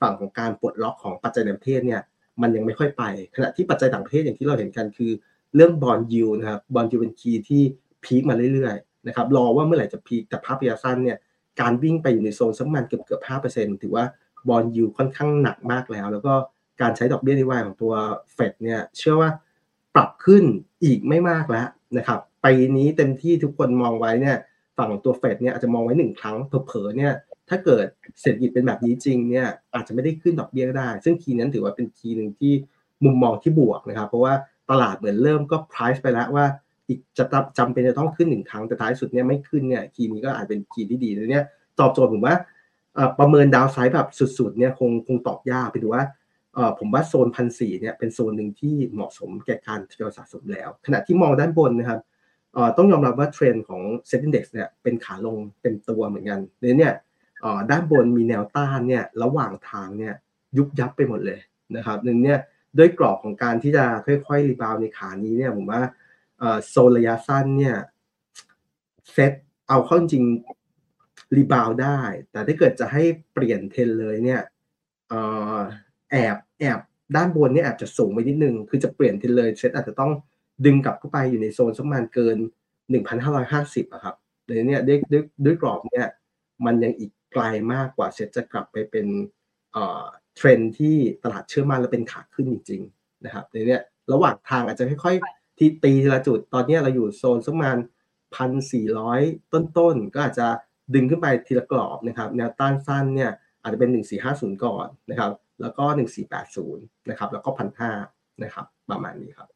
[0.00, 2.00] ฝั่งของการปลดล็อกของปัจจัยในประเทศเนี่ย
[2.42, 3.02] มันยังไม่ค่อยไป
[3.36, 5.10] ขณะที่ปัจจัยต่างประเทศอย่างที่เราเห็นกันคือ
[5.54, 7.62] เรื่อง bond yield นะครับ bond yield เป็น key ที่
[8.04, 11.18] peak มาเรื่อยๆนะครับรอว่าเมื่อไหร่จะ peak แต่ภาพระยะสั้นเนี่ย
[11.60, 14.04] การวิ่งไปอยู่ในโซนสักมันเกือบเกือบห้าเปอร์เซ็นต์ถือว่า
[14.48, 16.32] บอลยูค่อนข้างหนักมากแล้ว แล้วก็
[16.80, 17.92] การใช้ดอกเบี้ยนโยบายของตัว
[18.34, 19.30] เฟดเนี่ยเชื่อว่า
[19.94, 20.44] ปรับขึ้น
[20.84, 24.36] อีกไม่มากแล้วนะครับปีนี้เต็มที่ทุกคนมองไว้เนี่ย
[24.76, 27.12] ฝั่งตัวเฟดเนี่ยอาจจะมองไว้หนึ่งครั้งเผลอๆเนี่ย
[27.50, 27.86] ถ้าเกิด
[28.20, 32.52] เศรษฐกิจเป็นแบบนี้จริงเนี่ยอาจจะไม่ได้ขึ้นดอกเบี้ยก็ได้ ซึ่งคีย์นั้นถือว่าเป็นคีย์หนึ่งที่
[33.04, 34.34] มุมมองที่บวกนะครับ เพราะว่า
[34.70, 36.46] ตลาดเหมือนเริ่มก็ price ไปแล้วว่า
[36.88, 37.24] อีกจะ
[37.58, 41.44] จำเป็นจะต้องขึ้นหนึ่งครั้งแต่ท้ายสุดเนี่ยไม่ขึ้นเนี่ย key นี้ก็อาจเป็น key ที่ดีเลยเนี่ย
[41.80, 42.34] ตอบโจทย์ผมว่า
[43.18, 44.08] ประเมิน downside แบบ
[44.38, 46.04] สุดๆเนี่ยคงคงตอบยากไปดูว่า
[46.78, 52.00] ผมว่าโซนพันสี่เนี่ยเป็นโซนหนึ่งที่เหมาะสมแก่การทยอยสะสมแล้ว ขณะที่มองด้านบนนะครับ
[52.76, 56.40] ต้องยอมรับว่าเทรนด์ของเซ็นดี x เนี่ยเป็นขาลงเต็มตัวเหมือนกัน
[56.78, 56.92] เนี่ย
[57.70, 60.14] ด้านบนมีแนวต้านเนี่ยระหว่างทางเนี่ย
[60.56, 61.40] ยุบยับไปหมดเลย
[61.76, 62.38] นะครับหนึ่งเนี่ย
[62.78, 65.82] ด้วยกรอบของการที่จะค่อยๆ rebound ในขานี้เนี่ยผมว่า
[66.68, 67.76] โซนระยะสั้นเนี่ย
[69.12, 69.32] เซต
[69.68, 70.24] เอาเข้าจริง
[71.36, 71.98] rebound ได้
[72.30, 74.40] แต่ถ้าเกิดจะให้เปลี่ยนเทรนด์เลยเนี่ย
[76.10, 76.78] แอบแอบ
[77.16, 80.12] ด้านบนเนี่ยแอบจะสูงไปนิดนึง คือจะเปลี่ยนเทรนด์เลยเซตอาจจะต้อง
[80.64, 82.36] ดึงกลับเข้าไปอยู่ในโซนสักประมาณเกิน
[83.20, 86.08] 1,550อะครับเลยเนี่ยด้วยด้วยด้วยกรอบเนี่ย
[86.66, 87.42] มันยังอีกไก ล
[87.74, 89.06] มากกว่าเซ็ตจะกลับไปเป็น
[89.72, 93.78] เทรนที่ตลาดเชื่อมั่นและเป็นขาขึ้นจริงๆนะครับในนี้
[94.12, 97.78] ระหว่างทางอาจจะค่อยๆที่ตีทีละจุดตอนนี้เราอยู่โซนสักประมาณ
[98.36, 99.20] พันสี่ร้อย
[99.52, 100.46] ต้นๆ ก็อาจจะ
[100.94, 103.90] ดึงขึ้นไปทีละกรอบนะครับแนวต้านสั้นเนี่ยอาจจะเป็น
[104.22, 105.84] 1450 ก่อนนะครับ แล้วก็
[106.48, 107.92] 1480 นะครับ แล้วก็พันห้า
[108.42, 109.48] นะครับ ประมาณนี้ครับ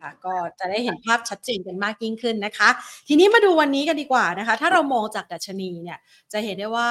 [0.00, 2.68] ค่ะ ก็จะได้เห็นภาพชัดเจนกันมากยิ่งขึ้นนะคะ
[3.08, 5.98] ทีนี้มาดูวันนี้กันดีกว่านะคะ ถ้าเรามองจากดัชนีเนี่ย
[6.32, 6.90] จะเห็นได้ว่า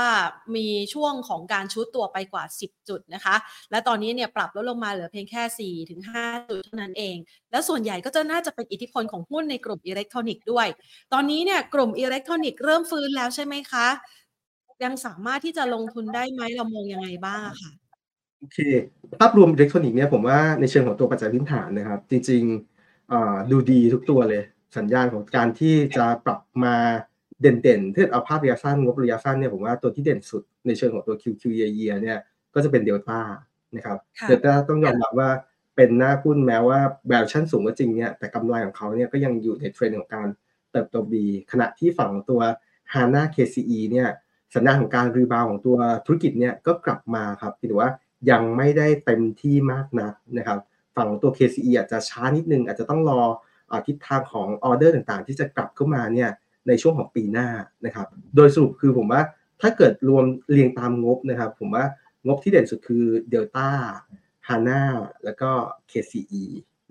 [0.56, 3.36] มีช่วงของการชุดตัวไปกว่า 10 จุดนะคะ
[3.72, 7.18] และตอนนี้เนี่ยปรับลดลงมาเหลือเพียงแค่4ถึง5จุดเท่านั้นเอง
[7.52, 10.68] แล้วส่วนใหญ่ก็จะน่าจะเป็นอิทธิพลของหุ้นในกลุ่มอิเล็กทรอนิกส์ด้วย
[11.14, 13.88] ตอนนี้เนี่ยกลุ่มอิเล็กทรอนิกส์เริ่มฟื้นแล้วใช่ไหมคะ
[14.84, 17.72] ยังสามารถที่จะลงทุนได้ไหมเรามองยังไงบ้างคะ
[18.40, 18.60] โอเค
[19.20, 22.79] ภาพรวมอิเล็กทรอนิกส์เนี่ยผมว่าในเชิงของตัวปัจจัยพื้นฐานนะครับ จริง ๆ
[23.52, 24.44] ดูดีทุกตัวเลย
[24.78, 26.76] สัญญาณของการที่จะปรับมา
[27.42, 32.20] เด่นๆถ้าเอาภาพระยะสั้นงบระยะสั้นเนี่ยผมว่าตัวที่เด่นสุดในเชิงของตัว QQ year year เนี่ย
[32.54, 33.20] ก็จะเป็นเดลต้า
[33.76, 35.30] นะครับเดลต้าต้องยอมรับว่า
[35.76, 40.28] เป็นหน้าหุ้นแม้ว่าแวลูชั่นสูงก็จริงเนี่ยแต่กำไรของเขาเนี่ยก็ยังอยู่ในเทรนด์ของการ
[40.72, 42.42] เติบโตดีขณะที่ฝั่งตัว
[42.94, 44.10] HANA KCE เนี่ย
[44.56, 47.92] สัญญาณของการ rebound ของตัวธุรกิจเนี่ยก็กลับมาครับถือว่า
[48.32, 50.60] ยังไม่ได้เต็มที่มากนักนะครับ
[51.00, 56.30] ฝั่งตัว KCE อาจจะช้านิดนึงอาจจะต้องรอทิศทางของออเดอร์ต่างๆ ที่จะกลับเข้ามาเนี่ย
[56.68, 57.48] ในช่วงของปีหน้า
[57.86, 59.22] นะครับ โดยสรุปคือผมว่า
[59.62, 61.86] ถ้าเกิดรวมเรียงตามงบนะครับ ผมว่า
[62.26, 63.70] งบที่เด่นสุดคือ Delta
[64.48, 64.82] HANA
[65.24, 65.52] แล้วก็
[65.92, 66.44] KCE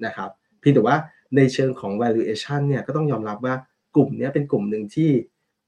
[0.04, 0.96] นะครับเพียงแต่ว่า
[1.36, 3.54] ในเชิงของ valuation เนี่ยก็ต้องยอมรับว่า
[3.94, 5.10] กลุ่มนี้เป็นกลุ่มหนึ่งที่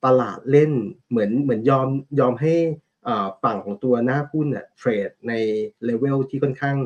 [0.05, 0.73] ตลาดเล่น
[1.09, 1.89] เหมือนเหมือนยอม
[2.21, 2.55] ยอมให้
[3.43, 5.33] ฝั่งของตัวหน้าหุ้นเนี่ยเทรดใน
[5.85, 6.77] เลเวลที่ค่อนข้าง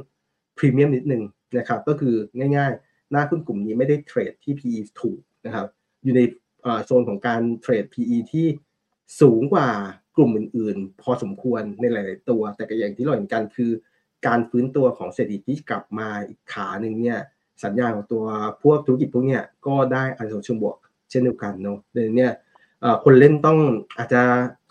[0.59, 1.23] พรีเมียมนิดนึง
[1.59, 2.15] นะครับก็คือ
[2.57, 5.67] ง่ายๆ หน้าหุ้นกลุ่มนี้ไม่ได้เทรดที่ PE ถูกนะครับ
[6.05, 6.21] อยู่ใน
[6.85, 8.47] โซนของการเทรด PE ที่
[9.21, 9.69] สูงกว่า
[10.17, 13.71] กลุ่มอื่นๆ พอสมควรในหลาย ๆ ตัว แต่ก็อย่างที่เราเห็นกันคือ
[14.27, 17.19] การฟื้นตัวของเศรษฐกิจที่กลับมาอีกขาหนึ่งเนี่ย
[17.65, 18.25] สัญญาณของตัว
[18.63, 20.77] พวกธุรกิจพวกเนี้ยก็ได้อันสมชิงบวก
[21.11, 22.29] เช่นเดียวกันเนาะเดี๋ยวนี้
[23.05, 23.59] คนเล่นต้อง
[23.99, 24.23] อาจจะ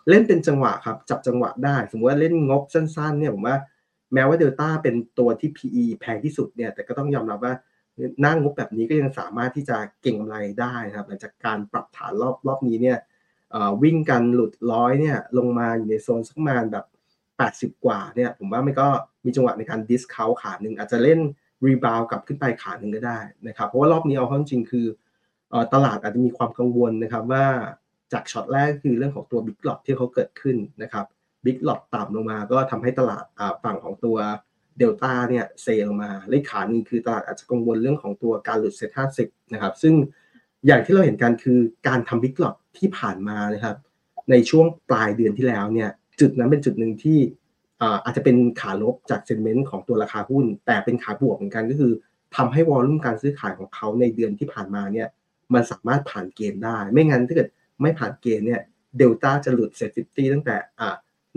[0.09, 3.57] เล่นเป็นจังหวะครับจับจังหวะได้ สมมติว่าเล่นงบสั้นๆเนี่ยผมว่า
[4.13, 7.53] แม้ว่าเดลต้าเป็นตัวที่ PE แพงที่สุดเนี่ยแต่ก็ต้องยอมรับว่า
[8.25, 12.97] นั่งงบแบบนี้ก็ยังสามารถที่จะเก่งกำไรได้ครับหลังจากการปรับฐานรอบรอบนี้เนี่ย
[13.83, 16.85] วิ่งกันหลุดร้อยเนี่ยลงมาอยู่ในโซนสักประมาณแบบ
[17.75, 18.87] 80 กว่าเนี่ยผมว่าไม่ก็
[19.25, 21.19] มีจังหวะในการ discount ขาหนึ่งอาจจะเล่น
[21.65, 24.87] rebound กลับขึ้นไปขาหนึ่งก็ได้นะครับเพราะว่ารอบนี้เอาเข้าจริงคือ
[25.73, 27.45] ตลาดอาจจะมีความกังวลนะครับว่า
[28.13, 31.05] จากช็อตแรกคือเรื่องของตัว big lot ที่เขาเกิดขึ้นนะครับ
[31.45, 33.23] big lot ต่ำลงมา ก็ทำให้ตลาด
[33.63, 34.17] ฝั่งของตัว
[34.77, 39.93] เดลต้าเนี่ยเซลงมาเลขขาหนึ่งคือตลาดอาจจะกังวลเรื่องของตัวการหลุดเซ็ตห้าสิบนะครับซึ่ง
[40.65, 43.77] อย่างที่เราเห็นกันคือการทำ big lot ที่ผ่านมานะครับ
[44.31, 47.19] ในช่วงปลายเดือนที่แล้วเนี่ยจุดนั้นเป็นจุดหนึ่งที่
[48.03, 51.93] อาจจะเป็นขาลบจาก sentiment ของตัวราคาหุ้น แต่เป็นขาบวกเหมือนกันก็คือ
[52.35, 55.07] ทำให้ volume การซื้อขายของเขาในเดือนที่ผ่านมาเนี่ย
[55.53, 57.49] มันสามารถผ่านเกณฑ์ได้ ไม่งั้นถ้าเกิด
[57.81, 58.61] ไม่ผ่านเกณฑ์เนี่ย
[58.97, 60.55] เดลต้าจะหลุด SET fifty ตั้งแต่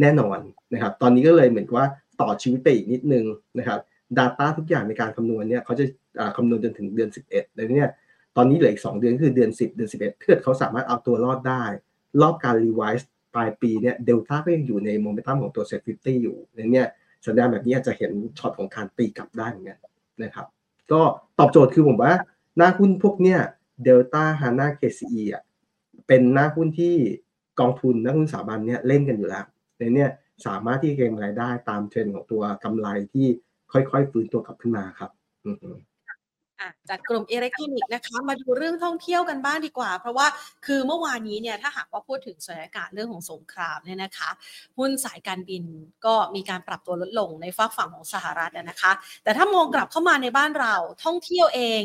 [0.00, 0.38] แน่นอน
[0.72, 1.86] นะครับ ตอนนี้ก็เลยเหมือนว่า
[2.20, 3.24] ต่อชีวิตไปอีกนิดนึง
[3.58, 3.78] นะครับ
[4.18, 5.84] Data ทุกอย่างในการคำนวณเนี่ยเขาจะ
[6.36, 7.90] คำนวณจนถึงเดือน 11เลยเนี่ย
[8.36, 11.64] ตอนนี้เหลืออีก 2 เดือนคือเดือน 10 เดือน 11เพื่อเขาสามารถเอาตัวรอดได้
[12.20, 16.36] รอบการ revise ปลายปีเนี่ยเดลต้าก็ยังอยู่ในโมเมนตัมของตัว SET fifty อยู่
[16.72, 16.88] เนี่ย
[17.26, 19.78] สัญญาณแบบนี้อาจจะเห็นช็อตของการตีกลับได้เหมือนกัน
[20.22, 20.46] นะครับ
[20.92, 21.00] ก็
[21.38, 22.12] ตอบโจทย์คือผมว่า
[22.56, 23.38] หน้าหุ้นพวกเนี้ย
[23.84, 25.42] เดลต้า HANA KCE
[26.06, 26.94] เป็นหน้าหุ้นที่
[27.60, 29.44] กองทุนนักลงทุนสถาบันเนี่ยเล่นกันอยู่แล้ว
[29.78, 30.06] ในนี้
[30.46, 33.26] สามารถที่เก็งรายได้ตามเทรนด์ของตัวกำไรที่
[33.72, 35.10] ค่อยๆฟื้นตัวกลับขึ้นมาครับ
[36.88, 40.26] จากกลุ่มอิเล็กทรอนิกส์นะคะมาดูเรื่องท่องเที่ยวกันบ้างดีกว่า เพราะว่า
[40.66, 44.30] คือเมื่อวานนี้เนี่ยถ้าหากว่าพูดถึงสถานการณ์เรื่องของสงครามเนี่ยนะคะ
[44.78, 45.64] หุ้นสายการบิน
[46.06, 48.92] ก็มีการปรับตัวลดลงในฝั่งฝั่งของสหรัฐนะคะ
[49.24, 51.82] แต่ถ้ามองกลับเข้ามาในบ้านเราท่องเที่ยวเอง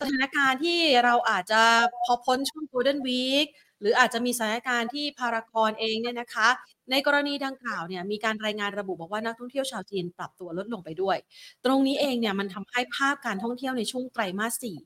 [0.00, 1.62] สถานการณ์ที่เราอาจจะ
[2.04, 3.48] พอพ้นช่วง Golden Week
[3.80, 6.48] หรืออาจจะมีสถานการณ์ที่พารากอนเองเนี่ยนะคะ
[6.90, 11.16] ในกรณีดังกล่าวเนี่ยมีการรายงานระบุบอกว่านักท่องเที่ยวชาวจีนปรับตัวลดลงไปด้วย
[11.64, 14.78] ตรงนี้เองเนี่ยมันทำให้ภาพการท่องเที่ยวในช่วงไตรมาสสี่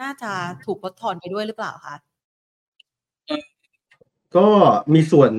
[0.00, 0.30] น่าจะ
[0.64, 1.96] ถูกลดทอนไปด้วยหรือเปล่าคะ
[4.36, 4.48] ก็
[4.94, 5.32] มีส่วน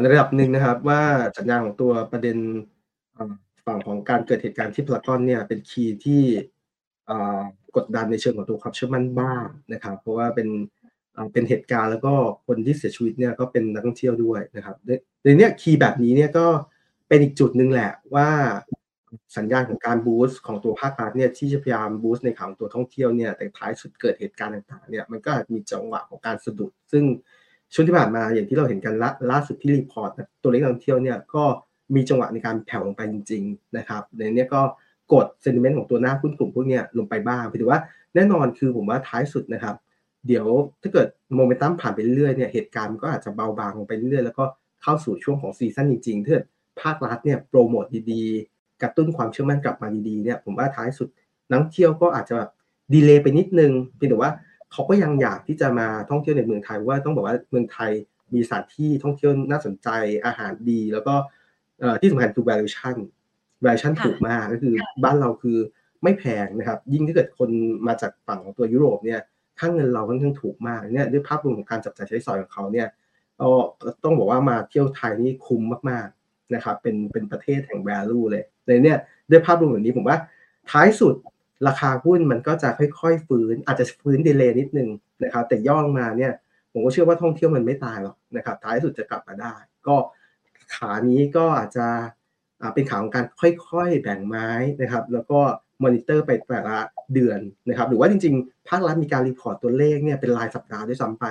[0.00, 1.02] ในระดับหนึ่งนะครับ ว่า
[1.36, 2.38] สัญญาณของตัวประเด็น
[3.66, 6.22] ฝั่งของการเกิดเหตุการณ์ที่พลากอนเนี่ยเป็นคีย์ที่
[7.76, 10.48] กดดันในเชิงของตัวความเชื่อมั่นบ้างนะครับ เพราะว่าเป็น
[11.32, 12.12] เป็นเหตุการณ์แล้วก็
[12.46, 14.76] คนที่เสียชีวิตเนี่ยก็เป็นนักท่องเที่ยวด้วยนะครับ
[15.22, 16.46] ในเนี้ยคีย์แบบนี้เนี่ยก็
[17.08, 18.28] เป็นอีกจุดหนึ่งแหละว่า
[19.36, 27.04] สัญญาณของการบูสต์ของตัวภาครัฐเนี่ยที่จะพยายามบูสต์ในข่าวตัวท่องเที่ยวเนี่ยแต่ท้ายสุดเกิดเหตุการณ์ต่างๆเนี่ยมันก็อาจมีจังหวะของการสะดุด ซึ่ง
[27.72, 30.10] ช่วงที่ผ่านมาอย่างที่เราเห็นกันล่าลาสุดที่ report
[30.42, 31.44] ตัวเลขท่องเที่ยวเนี่ยก็
[31.94, 34.60] มีจังหวะในการแผ่วลงไปจริง ๆ นะครับในนี้ก็
[35.12, 37.80] กด sentiment ของตัวหน้าหุ้นกลุ่มพวกนี้ลงไปบ้างถือว่า
[38.14, 39.74] แน่นอนคือผมว่าท้ายสุดนะครับ
[40.26, 40.46] เดี๋ยว
[40.82, 44.44] ถ้าเกิดโมเมนตัมผ่านไปเรื่อยๆเนี่ยเหตุการณ์ก็อาจจะเบาบางลงไปเรื่อยๆแล้วก็
[44.82, 46.38] เข้าสู่ช่วงของ season จริงๆถ้า
[46.80, 51.08] ภาครัฐเนี่ยโปรโมทดีๆ กระตุ้นความเชื่อมั่นกลับมาดีๆเนี่ยผมว่าท้ายสุด
[51.48, 52.50] นักท่องเที่ยวก็อาจจะแบบ
[52.94, 54.32] ดีเลย์ไปนิดนึงเพียงแต่ว่า
[54.72, 57.90] เขาก็ยังอยากที่จะมาท่องเที่ยวในเมืองไทยว่าต้องบอกว่าเมืองไทย
[58.34, 59.88] มีสถานที่ท่องเที่ยวน่าสนใจ
[60.26, 61.14] อาหารดี แล้วก็
[62.00, 62.96] ที่สำคัญคือ valuation
[63.64, 65.58] valuation ถูกมากก็คือบ้านเราคือ
[66.02, 67.50] ไม่แพงนะครับ ยิ่งถ้าเกิดคน
[67.86, 69.20] มาจากฝั่งของตัวยุโรปเนี่ย
[69.58, 72.88] ค่าเงินเราค่อนข้างถูกมากเนี่ยด้วยภาพรวมของการจับจ่ายใช้สอยของเขาเนี่ย
[73.40, 73.48] ก็
[74.04, 78.98] ต้องบอกว่ามาเที่ยวไทยนี่คุ้มมากๆนะครับเป็นเป็นประเทศแห่ง value เลยในเนี่ย
[79.30, 80.18] ด้วยภาพรวมแบบนี้ผมว่า
[80.70, 81.14] ท้ายสุด
[81.66, 82.68] ราคาหุ้นมันก็จะ
[83.00, 84.88] ค่อย ๆ ฟื้น อาจจะฟื้น delay นิดนึง
[85.24, 86.32] นะครับแต่ย่อลงมาเนี่ย
[86.72, 89.54] ผมก็เชื่อว่าท่องเที่ยวมันไม่ตายหรอกนะครับท้ายสุดจะกลับมาได้
[89.86, 89.96] ก็
[90.74, 91.86] ขานี้ก็อาจจะ
[92.74, 94.48] เป็นขาของการค่อยๆแบ่งไม้
[94.80, 95.40] นะครับ แล้วก็
[95.84, 96.76] มอนิเตอร์ไปแต่ละ
[97.14, 101.24] เดือนนะครับ หรือว่าจริงๆ ภาครัฐมีการ report ตัวเลขเนี่ยเป็นรายสัปดาห์ด้วยซ้ำไป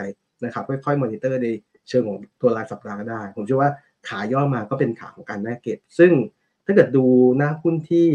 [0.45, 1.47] นะครับ ค่อยๆมอนิเตอร์ใน
[1.89, 3.71] เชิงของตัวรายสัปดาห์ได้ ผมเชื่อว่า
[4.07, 6.11] ขาย่อมาก็เป็นขาของการแบ่งเก็บ ซึ่ง
[6.65, 7.05] ถ้าเกิดดู
[7.37, 8.07] หน้าหุ้นที่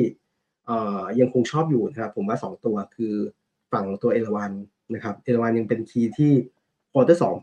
[1.20, 3.14] ยังคงชอบอยู่นะครับผมว่า 2 ตัวคือ
[3.72, 4.52] ฝั่งตัวเอราวัน
[4.94, 6.32] นะครับเอราวันยังเป็น key ที่
[6.92, 7.34] quarter สอง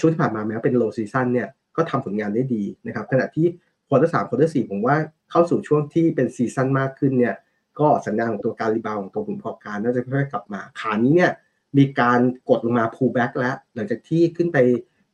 [0.00, 3.46] ช่วงที่ผ่านมาแม้เป็น low season เนี่ยก็ทำผลงานได้ดีนะครับขณะที่
[3.88, 4.96] quarter สาม quarter สี่ผมว่า
[5.30, 7.34] เข้าสู่ช่วงที่เป็น season มากขึ้นเนี่ย
[7.80, 11.32] ก็สัญญาณของตัวการ rebound ของตัวผลประกอบการน่าจะค่อยๆกลับมาขานี้เนี่ย
[11.76, 14.58] มีการกดลงมา pull back แล้ว หลังจากที่ขึ้นไป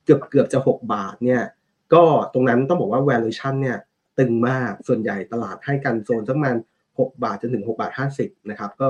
[0.05, 1.42] เกือบเกือบจะ 6 บาทเนี่ย
[1.94, 3.79] ก็ตรงนั้นต้องบอกว่า valuation เนี่ย
[4.18, 6.57] ตึงมากส่วนใหญ่ตลาดให้กันโซนสักประมาณ
[6.90, 8.87] 6บาทจนถึง6บาท50นะครับก็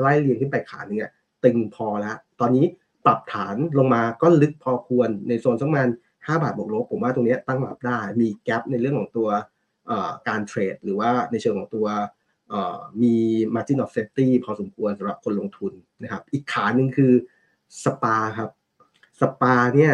[0.00, 1.12] ไล่เรียงขึ้นไปขานึงเนี่ย
[1.44, 2.64] ตึงพอแล้ว ตอนนี้
[3.04, 9.28] ปรับฐานลงมาก็ลึกพอควรในโซนสักประมาณ5บาทบวกลบผมว่าตรงนี้ตั้งรับได้มีแกลบในเรื่องของตัว
[10.28, 11.86] การเทรดหรือว่าในเชิงของตัว
[13.02, 13.14] มี
[13.54, 17.12] margin of safety พอสมควรสำหรับคนลงทุนนะครับ อีกขาหนึ่งคือ
[17.84, 18.50] สปาครับ
[19.20, 19.92] สปาเนี่ย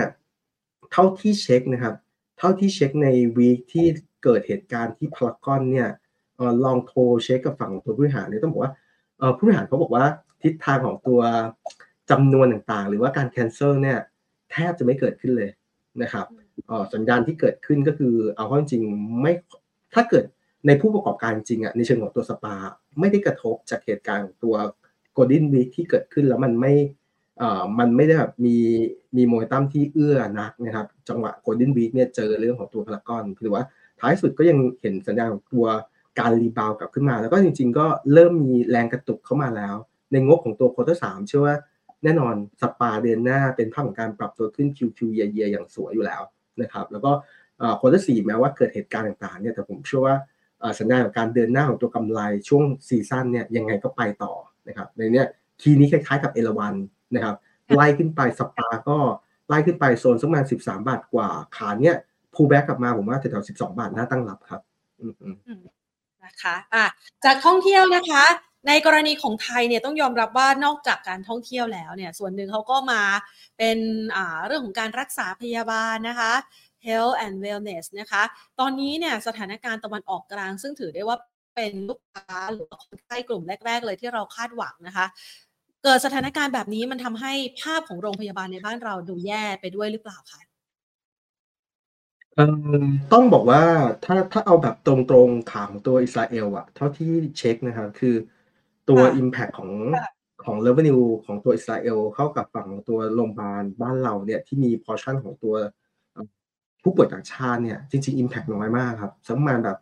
[0.92, 1.94] เท่าที่เช็คนะครับ
[2.38, 3.86] เท่าที่เช็คใน week ที่
[4.24, 5.88] เกิดเหตุการณ์ที่พารากอนเนี่ย
[6.64, 8.72] ลองโทรเช็คกับฝั่งตัวผู้บริหารเนี่ยต้องบอกว่า
[9.36, 10.04] ผู้บริหารเขาบอกว่า
[10.42, 11.20] ทิศทางของตัว
[12.10, 13.98] จำนวนต่างๆ หรือว่าการ cancel เนี่ย
[14.50, 15.50] แทบจะไม่เกิดขึ้นเลย
[16.02, 16.26] นะครับ
[16.94, 18.82] สัญญาณที่เกิดขึ้นก็คือเอาเข้าจริง
[19.20, 19.32] ไม่
[19.94, 20.24] ถ้าเกิด
[20.66, 22.54] ในผู้ประกอบการจริงอะในเชิงของตัวสปา
[23.00, 24.54] ไม่ได้กระทบจากเหตุการณ์ของตัว
[25.12, 26.72] Golden Week ที่เกิดขึ้นแล้วมันไม่
[27.38, 28.56] เอ่ามันไม่ได้แบบมี
[29.16, 33.62] มีโมเมนตัมที่เอื้อนักนะครับจังหวะ Golden Week เนี่ยเจอเรื่องของตัวพารากอนหรือว่า
[34.00, 35.66] ท้ายสุดก็ยังเห็นสัญญาณของตัว
[36.18, 39.74] การ rebound กลับขึ้นมา แล้วก็จริง ๆ ก็เริ่มมีแรงกระตุกเข้ามาแล้ว
[40.12, 41.56] ในงบของตัว quarter สามเชื่อว่า
[42.04, 46.22] แน่นอนสปาเดือนหน้าเป็นภาพของการปรับตัวขึ้น QQ เยียอย่างสวยอยู่แล้ว
[46.62, 47.10] นะครับ แล้วก็
[47.76, 50.16] quarter สี่แม้ว่าเกิดเหตุการณ์ต่างๆเนี่ยแต่ผมเชื่อว่า
[50.80, 54.32] สัญญาณของการเดินหน้าของตัวกำไรช่วงซีซั่นเนี่ยยังไงก็ไปต่อ
[54.68, 55.24] นะครับในนี้
[55.62, 56.74] ทีนี้คล้ายๆกับเอราวัน
[57.14, 57.36] นะครับ
[57.74, 58.98] ไล่ขึ้นไปสปาก็
[59.48, 61.96] ไล่ขึ้นไปโซนสักประมาณสิบสามบาทกว่าขาเนี้ย
[62.34, 64.60] พูแบ็กกลับมาผมว่าแถวๆสิบสองบาทน่าตั้งรับครับ
[66.24, 66.84] นะคะอะ
[67.24, 68.24] จากท่องเที่ยวนะคะ
[68.68, 73.02] ในกรณีของไทยเนี่ยต้องยอมรับว่านอกจากการท่องเที่ยวแล้วเนี่ยส่วนหนึ่งเขาก็มา
[73.58, 73.78] เป็น
[74.16, 76.32] อ่าเรื่องของการรักษาพยาบาลนะคะ
[76.86, 78.22] health and wellness นะคะ
[78.60, 81.18] ตอนนี้เนี่ยสถานการณ์ตะวันออกกลาง ซึ่งถือได้ว่า
[81.56, 85.06] เป็นลูกค้าหรือคนไข้กลุ่มแรก ๆ เลยที่เราคาดหวังนะคะ
[85.84, 90.40] เกิดสถานการณ์แบบนี้มันทำให้ภาพของโรงพยาบาลในบ้านเราดูแย่ไปด้วยหรือเปล่าคะ
[93.12, 93.62] ต้องบอกว่า
[94.04, 94.94] ถ้าถ้าเอาแบบตร
[95.26, 98.14] งๆถามตัวอิสราเอลอะเท่าที่เช็คนะครับคือ
[98.88, 99.70] ตัว Impact ของ
[100.44, 105.54] ของ Revenue ของตัวอิสราเอลเข้ากับฝั่งตัวโรงพยาบาลบ้านเราเนี่ยที่มีพอชั่นของตัว
[106.86, 109.78] ผู้ป่วยต่างชาติเนี่ยจริงๆ Impact น้อยมากครับสักประมาณแบบ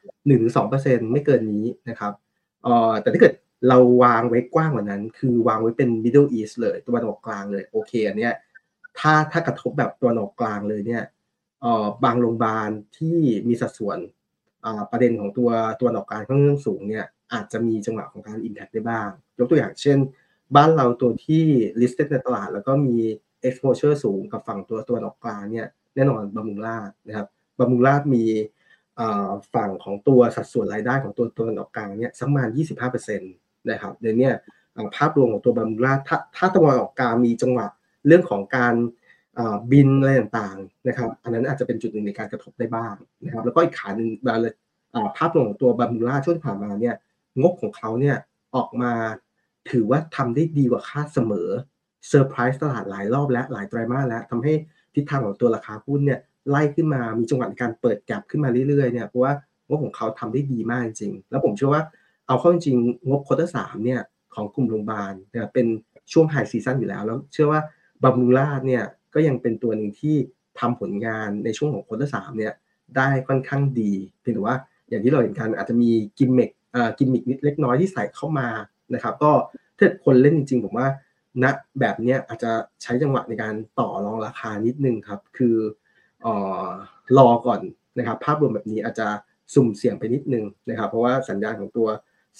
[0.51, 2.13] 1-2%ไม่เกินนี้นะครับ
[2.63, 3.35] เอ่อแต่ถ้าเกิด
[3.69, 8.35] เราวางไว้กว้างกว่านั้น คือวางไว้เป็น Middle East เลยตัวตะวันออกกลางเลยโอเคอันเนี้ย
[8.99, 11.03] ถ้าถ้ากระทบแบบตัวตะวันออกกลางเลยเนี่ย
[12.05, 13.99] บางโรงพยาบาลที่มีสัดส่วน
[14.91, 19.99] ประเด็นของตัวตัวดอกกลารค่อนข้างสูงเนี่ยอาจจะมีจังหวะของการ impact ได้บ้าง ยกตัวอย่างเช่น
[20.57, 21.45] บ้านเราตัวที่
[21.81, 22.99] listed ในตลาด แล้วก็มี
[23.49, 27.29] exposure สูงกับฝั่งตัวตัวดอกกลางเนี่ย แน่นอนบำรุงราชนะครับ
[27.59, 28.25] บำรุงราชมี
[29.55, 32.49] ฝั่งของตัวสัดส่วนรายได้ของตัวตัวดอกกลางเนี่ยสักประมาณ
[32.89, 34.29] 25%นะครับเดี๋ยวนี้
[34.97, 37.67] ภาพรวมของตัวบำรุงราชถ้าถ้าตะวันออกกลางมีจังหวะ
[38.07, 38.75] เรื่องของการ
[39.73, 44.09] บินอะไรต่างๆนะครับ อันนั้นอาจจะเป็นจุดหนึ่งในการกระทบได้บ้างนะครับ แล้วก็อีกขาหนึ่ง
[45.17, 46.95] ภาพรวมของตัวบัมบูล่าช่วงผ่านมาเนี่ย
[47.41, 48.17] งบของเขาเนี่ย
[48.57, 48.93] ออกมา
[49.71, 51.49] ถือว่าทำได้ดีกว่าคาดเสมอ
[52.09, 54.55] เซอร์ไพรส์ตลาดหลายรอบแล้วหลายไตรมาสแล้วทำให้
[54.95, 59.33] ทิศทางของตัวราคาหุ้นเนี่ยไล่ขึ้นมามีจังหวะในการเปิด gap ขึ้นมาเรื่อยๆเนี่ยเพราะว่า
[59.69, 61.83] งบของเขาทำได้ดีมากจริง แล้วผมเชื่อว่า
[62.27, 62.77] เอาเข้าจริง
[63.09, 64.01] งบ quarter สามเนี่ย
[64.35, 65.67] ของกลุ่มโรงพยาบาลเนี่ยเป็น
[66.13, 67.61] ช่วง high season อยู่แล้ว แล้วเชื่อว่า
[68.05, 70.17] บำรุงราษฎร์เนี่ยก็ยังเป็นตัวหนึ่งที่
[70.59, 72.53] ทำผลงานในช่วงของ quarter สามเนี่ย
[72.97, 74.57] ได้ค่อนข้างดีเพียงแต่ว่า
[74.89, 78.49] อย่างที่เราเห็นกันอาจจะมีกิมเมกเอ่อกิมมิกนิดเล็กน้อยที่ใส่เข้ามา
[78.95, 79.33] นะครับก็
[79.79, 80.89] ถ้าคนเล่นจริงๆผมว่า
[81.43, 81.45] ณ
[81.81, 85.57] แบบเนี้ยอาจจะใช้จังหวะในการต่อรองราคานิดนึงครับ คือ
[86.25, 86.29] อ
[86.63, 86.67] อ
[87.19, 87.61] รอก่อน
[87.99, 89.09] นะครับ ภาพรวมแบบนี้อาจจะ
[89.55, 91.89] สุ่มเสี่ยงไปนิดนึงนะครับ เพราะว่าสัญญาณของตัว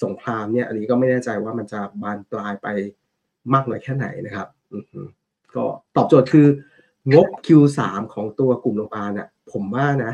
[0.03, 2.67] สงครามเนี่ย อันนี้ก็ไม่แน่ใจว่ามันจะบานปลายไป
[3.53, 4.47] มากน้อยแค่ไหนนะครับ
[5.55, 5.63] ก็
[5.95, 6.47] ตอบโจทย์คือ
[7.13, 7.79] งบ Q3
[8.13, 10.13] ของตัวกลุ่มโรงพยาบาลน่ะผมว่านะ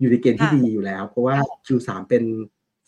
[0.00, 2.24] อยู่ในเกณฑ์ที่ดีอยู่แล้ว เพราะว่า Q3 เป็น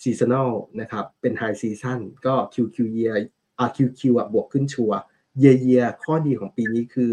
[0.03, 3.17] ซีซัน a ลนะครับ เป็น high season ก็ QQ year
[3.59, 7.13] อ่า QQ อะบวกขึ้นชัวเยีย เยียข้อดีของปีนี้คือ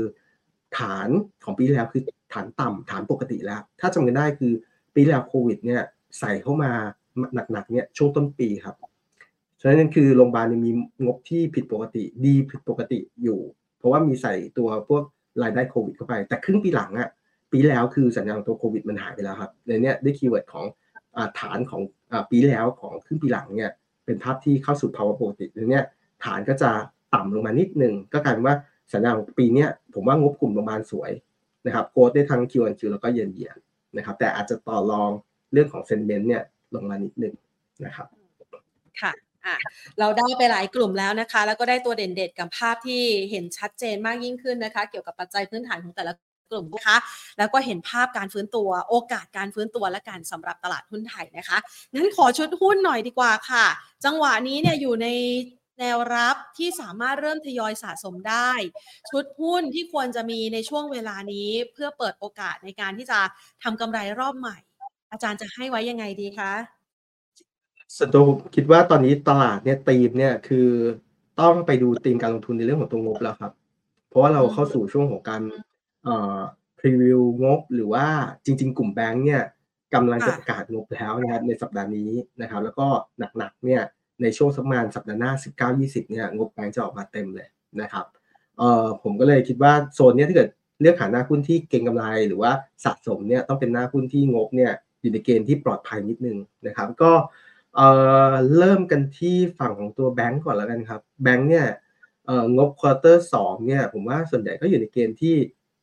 [0.77, 1.09] ฐาน
[1.43, 2.03] ของปีแล้วคือ
[2.33, 4.53] ฐานต่ำฐานปกติแล้ว ถ้าจำกันได้คือ
[4.95, 5.83] ปีแล้วโควิดเนี่ย
[6.19, 6.71] ใส่เข้ามา
[7.51, 8.75] หนักๆเนี่ยช่วงต้นปีครับ
[9.59, 10.71] ฉะนั้นคือโรงพยาบาลมี
[11.05, 13.39] งบที่ผิดปกติดีผิดปกติอยู่
[13.77, 15.03] เพราะว่ามีใส่ตัวพวก
[15.43, 17.09] รายได้โควิดเข้าไป แต่ครึ่งปีหลังอะ
[17.51, 20.65] ปีแล้วคือสัญญาณตัวโควิดมันหายไปแล้วครับในเนี้ยด้วย keyword ของ
[21.17, 23.71] อาฐานของอปีแล้วของครึ่งปีหลังเนี่ย
[24.05, 25.85] เป็นภาพที่เข้าสู่ภาวะปกติในเนี้ย
[26.23, 26.71] ฐานก็จะ
[27.13, 28.55] ต่ำลงมานิดนึง ก็กลายเป็นว่า
[28.93, 31.11] สัญญาณของปีนี้ผมว่างบกลุ่มโรงพยาบาลสวย
[31.65, 33.57] นะครับ growth ได้ทั้ง Q on Q แล้วก็เย็นเยียน
[33.97, 35.11] นะครับ แต่อาจจะต่อรอง
[35.53, 36.43] เรื่องของ sentiment เนี่ย
[36.73, 37.33] ลงมานิดนึง
[37.85, 38.07] นะครับ
[39.01, 39.11] ค่ะ
[39.45, 39.55] อะ
[39.99, 46.13] เราได้ไปหลายกลุ่มแล้วนะคะ แล้วก็ได้ตัวเด่นๆกับภาพที่เห็นชัดเจนมากยิ่งขึ้นนะคะ เกี่ยวกับปัจจัยพื้นฐานของแต่ละ
[46.51, 46.97] กลุ่มนะคะ
[47.37, 51.57] แล้วก็เห็นภาพการฟื้นตัว โอกาสการฟื้นตัวและการสำหรับตลาดหุ้นไทยนะคะ
[51.93, 53.65] งั้นขอชุดหุ้นหน่อยดีกว่าค่ะ
[54.05, 55.07] จังหวะนี้เนี่ยอยู่ใน
[55.79, 58.51] แนวรับที่สามารถเริ่มทยอยสะสมได้
[59.09, 63.19] ชุดหุ้นที่ควรจะมีในช่วงเวลานี้เพื่อเปิดโอกาสในการที่จะ
[63.63, 64.57] ทำกำไรรอบใหม่
[65.11, 66.53] อาจารย์จะให้ไว้ยังไงดีคะ
[67.97, 70.69] ส่วนตัวผมคิดว่าตอนนี้ตลาดเนี่ยธีมเนี่ยคือ
[71.41, 73.51] ต้องไปดูธีมการลงทุนในเรื่องของตัวงบแล้วครับ
[74.09, 75.41] เพราะว่าเราเข้าสู่ช่วงของการ
[76.03, 76.39] เอ่อ
[76.79, 78.05] พรีวิวงบหรือว่า
[78.45, 79.43] จริง ๆ กลุ่มแบงก์เนี่ย
[79.93, 82.11] กำลังจะประกาศงบแล้วนะครับในสัปดาห์นี้
[82.41, 82.87] นะครับ แล้วก็
[83.37, 83.81] หนักๆเนี่ย
[84.21, 85.31] ในช่วงสักประมาณสัปดาห์หน้า
[85.71, 87.47] 19-20 เนี่ยงบแบงก์จะออกมาเต็มเลย
[87.81, 88.05] นะครับ
[88.57, 90.49] เอ่อผมก็เลยคิดว่าโซนเนี้ยถ้าเกิด
[90.81, 92.51] เลือกหาหน้าหุ้นที่เก็งกำไรหรือว่า
[92.85, 97.11] สะสมเนี่ยต้องเป็นหน้าหุ้นที่งบเนี่ยอยู่ในเกณฑ์ที่ปลอดภัยนิดนึงนะครับ ก็
[97.75, 97.87] เอ่
[98.31, 101.67] อเริ่มกันที่ฝั่งของตัวแบงก์ก่อนแล้วกันครับแบงก์เนี่ย
[102.25, 105.35] เอ่องบ quarter สองเนี่ยผมว่าส่วนใหญ่ก็อยู่ในเกณฑ์ที่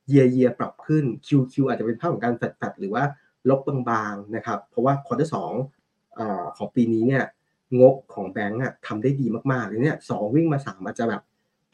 [0.09, 3.05] เยียเยียปรับขึ้น QQ อาจจะเป็นภาพของการแฟดๆหรือว่า
[3.51, 5.53] ลบบางๆนะครับเพราะว่า quarter สอง
[6.57, 7.25] ของปีนี้เนี่ย
[7.81, 11.23] งบของแบงก์อะทำได้ดีมากๆเลยเนี่ยสองวิ่งมาสามอาจจะแบบ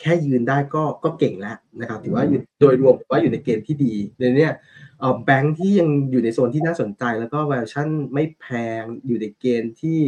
[0.00, 4.54] แค่ยืนได้ก็ก็เก่งแล้วนะครับถือว่าอยู่โดยรวมผมว่าอยู่ในเกณฑ์ที่ดีเลยเนี่ย
[4.98, 8.46] เอ่อแบงค์ที่ยังอยู่ในโซนที่น่าสนใจแล้วก็ valuation ไม่แพ
[8.80, 10.00] งอยู่ในเกณฑ์ที่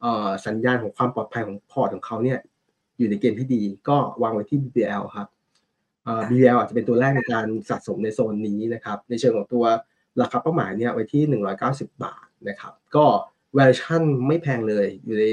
[0.00, 2.38] เอ่อสัญญาณของความปลอดภัยของพอร์ตของเขาเนี่ย
[2.98, 5.28] อยู่ในเกณฑ์ที่ดี ก็วางไว้ที่ BBL ครับ
[6.04, 9.64] เอ่อ BBL อาจจะเป็นตัวแรกในการสะสมในโซนนี้นะครับ ในเชิงของตัว
[10.20, 11.22] ราคาเป้าหมายเนี่ยไว้ที่
[11.62, 13.06] 190 บาทนะครับ ก็
[13.58, 15.24] valuation ไม่แพงเลย อยู่ใน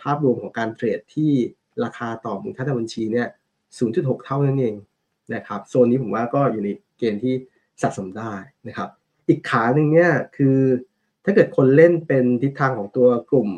[0.00, 1.30] ภาพรวมของการ trade ที่
[1.84, 3.28] ราคาต่อมูลค่าทางบัญชีเนี่ย
[3.76, 4.74] 0.6 เท่านั้นเอง
[5.34, 7.34] นะครับ โซนนี้ผมว่าก็อยู่ในเกณฑ์ที่
[7.82, 8.32] สะสมได้
[8.68, 8.88] นะครับ
[9.28, 10.58] อีกขาหนึ่งเนี่ยคือ
[11.24, 13.50] ถ้าเกิดคนเล่นเป็นทิศทางของตัวกลุ่ม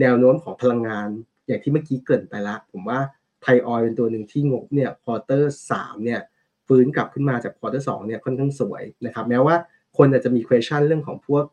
[0.00, 1.08] แนวโน้มของพลังงาน
[1.46, 2.98] อย่างที่เมื่อกี้เกริ่นไปละ ผมว่า
[3.42, 6.20] ไทยออยล์เป็นตัวหนึ่งที่งบเนี่ย quarter สามเนี่ย
[6.66, 9.56] ฟื้นกลับขึ้นมาจาก quarter สองเนี่ยค่อนข้างสวยนะครับ แม้ว่า
[9.96, 11.44] คนอาจจะมี question เรื่องของพวก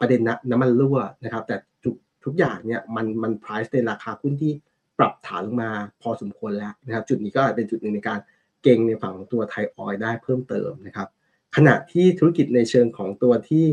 [0.00, 0.20] ประเด็น
[0.50, 1.94] น้ำมันรั่วนะครับ แต่ทุก
[2.24, 4.52] ทุกอย่างเนี่ยมันมัน price ในราคาหุ้นที่
[4.98, 5.70] ปรับฐานลงมา
[6.02, 8.18] พอสมควรแล้วนะครับ จุดนี้ก็อาจเป็นจุดหนึ่งในการ
[8.62, 11.08] เก็งในฝั่งของตัวไทยออยล์ได้เพิ่มเติมนะครับ
[11.56, 13.64] ขณะที่ธุรกิจในเชิงของตัวที่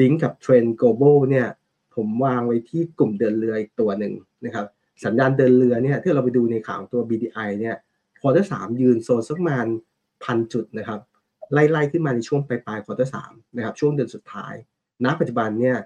[0.00, 1.46] ลิงก์กับ trend global เนี่ย
[1.94, 4.66] ผมวางไว้ที่กลุ่มเดินเรืออีกตัวหนึ่งนะครับ
[5.04, 7.76] สัญญาณเดินเรือเนี่ยที่เราไปดูในข่าวตัว BDI เนี่ย
[8.20, 9.66] quarter สามยืนโซนสักประมาณ
[10.24, 11.00] พันจุดนะครับ
[11.52, 14.54] ไล่ๆขึ้นมาในช่วงปลายปลาย quarter สามนะครับช่วงเดือนสุดท้าย
[15.04, 15.76] ณปัจจุบันเนี่ย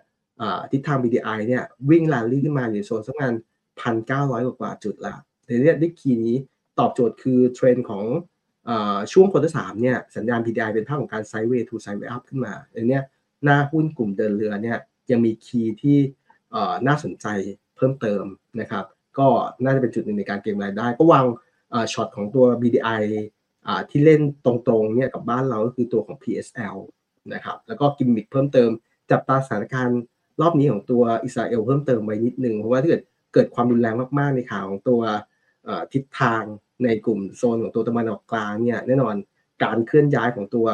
[0.73, 3.35] ทิศทาง BDI เนี่ยวิ่งลนลี่ขึ้นมาอยู่โซนสักประมาณ
[3.81, 5.15] พันเก้าร้อยกว่าจุดละ
[5.47, 6.37] ในเนี้ยดิ key นี้
[6.79, 8.05] ตอบโจทย์คือเทรนด์ของ
[8.69, 8.71] อ
[9.13, 13.03] ช่วง quarter สามเนี่ยสัญญาณ BDI เป็นภาพของการ sideway to sideway up ขึ้นมาในเนี้ย
[13.45, 14.79] หน้าหุ้นกลุ่มเดินเรือเนี่ย
[15.11, 15.99] ยังมี key ที่
[16.87, 17.27] น่าสนใจ
[17.77, 18.25] เพิ่มเติม
[18.61, 18.85] นะครับ
[19.19, 19.29] ก็
[19.63, 21.25] น่าจะเป็นจุดหนึ่งในการเก็งรายได้ ก็วาง
[21.93, 23.03] ช็อตของตัว BDI
[23.91, 26.77] ที่เล่นตรงๆเนี่ยกับบ้านเราก็คือตัวของ PSL
[27.35, 28.71] นะครับแล้วก็กิมมิคเพิ่มเติม
[29.11, 30.01] จับตาสถานการณ์
[30.41, 33.03] รอบนี้ของตัวอิสราเอลเพิ่มเติมไว้นิดนึงเพราะว่าถ้าเกิด
[33.35, 35.01] เกิดความรุนแรงมากๆในข่าวของตัว
[35.93, 36.43] ทิศทาง
[36.85, 39.15] ในกลุ่มโซนของตัวตะวันออกกลางเนี่ยแน่นอน
[39.63, 40.67] การเคลื่อนย้ายของตัว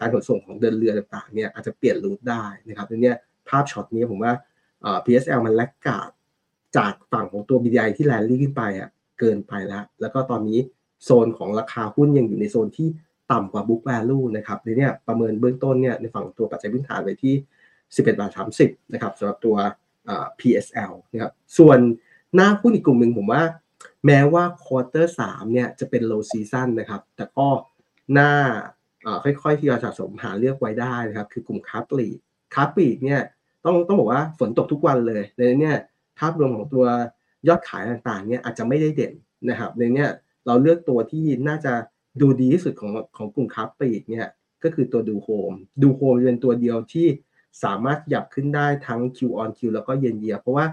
[0.00, 3.12] การขนส่งของเดินเรือต่างๆเนี่ยอาจจะเปลี่ยน route ได้นะครับดังนี้
[3.48, 4.32] ภาพช็อตนี้ผมว่า
[5.04, 6.10] PSL มัน laggard
[6.76, 8.88] จากฝั่งของตัว BDI ที่ run ขึ้นไปอะ
[9.18, 10.58] เกินไปแล้ว แล้วก็ตอนนี้
[11.04, 12.88] โซนของราคาหุ้นยังอยู่ในโซนที่
[13.32, 17.34] ต่ำกว่า book value นะครับในนี้ประเมินเบื้องต้นเนี่ยในฝั่งตัวปัจจัยพื้นฐานไว้ที่
[17.94, 18.30] 11บาท
[18.62, 19.56] 30นะครับสำหรับตัว
[20.40, 21.78] PSL นะครับส่วน
[22.34, 23.42] หน้าหุ้นอีกกลุ่มหนึ่งผมว่า
[24.06, 27.48] แม้ว่าควอเตอร์สามเนี่ยจะเป็น low season นะครับแต่ก็
[28.12, 28.30] หน้า
[29.24, 32.18] ค่อยๆที่จะสะสมหาเลือกไว้ได้นะครับคือกลุ่มค้าปลีก
[32.54, 33.22] ค้าปลีกเนี่ย
[33.64, 35.72] ต้องต้องบอกว่าฝนตกทุกวันเลยในนี้
[36.18, 36.84] ภาพรวมของตัว
[37.48, 39.12] ยอดขายต่างๆเนี่ยอาจจะไม่ได้เด่น
[39.48, 40.06] นะครับในนี้
[40.46, 41.72] เราเลือกตัวที่น่าจะ
[42.20, 44.26] ดูดีที่สุดของของกลุ่มค้าปลีกเนี่ย
[44.62, 45.52] ก็คือตัวดูโฮม
[45.82, 47.06] ดูโฮมเป็นตัวเดียวที่
[47.64, 50.66] สามารถขยับขึ้นได้ทั้ง Q on Q แล้วก็เยนเยียเพราะว่า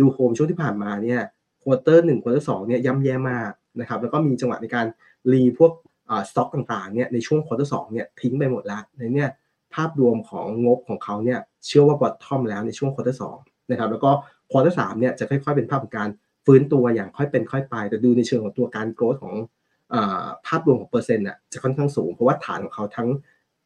[0.00, 1.20] ดูโฮมช่วงที่ผ่านมาเนี่ย
[1.62, 4.86] quarter หนึ่ง quarter สองเนี่ยย่ำแย่มากนะครับแล้วก็มีจังหวะในการ
[5.32, 5.72] รีพวก
[6.28, 9.30] สต็อกต่างๆเนี่ยในช่วง quarter สองเนี่ยทิ้งไปหมดแล้วในเนี่ย
[9.74, 13.38] ภาพรวมของงบของเขาเนี่ยเชื่อว่า bottom แล้วในช่วง quarter สอง
[13.70, 14.10] นะครับแล้วก็
[14.50, 16.08] quarter สามเนี่ยจะค่อยๆเป็นภาพของการ
[16.44, 19.34] ฟื้นตัวอย่างค่อยเป็นค่อยไป แต่ดูในเชิงของตัวการ growth ของ
[20.46, 23.08] ภาพรวมของเปอร์เซ็นต์อะจะค่อนข้างสูง เพราะว่าฐานของเขาทั้ง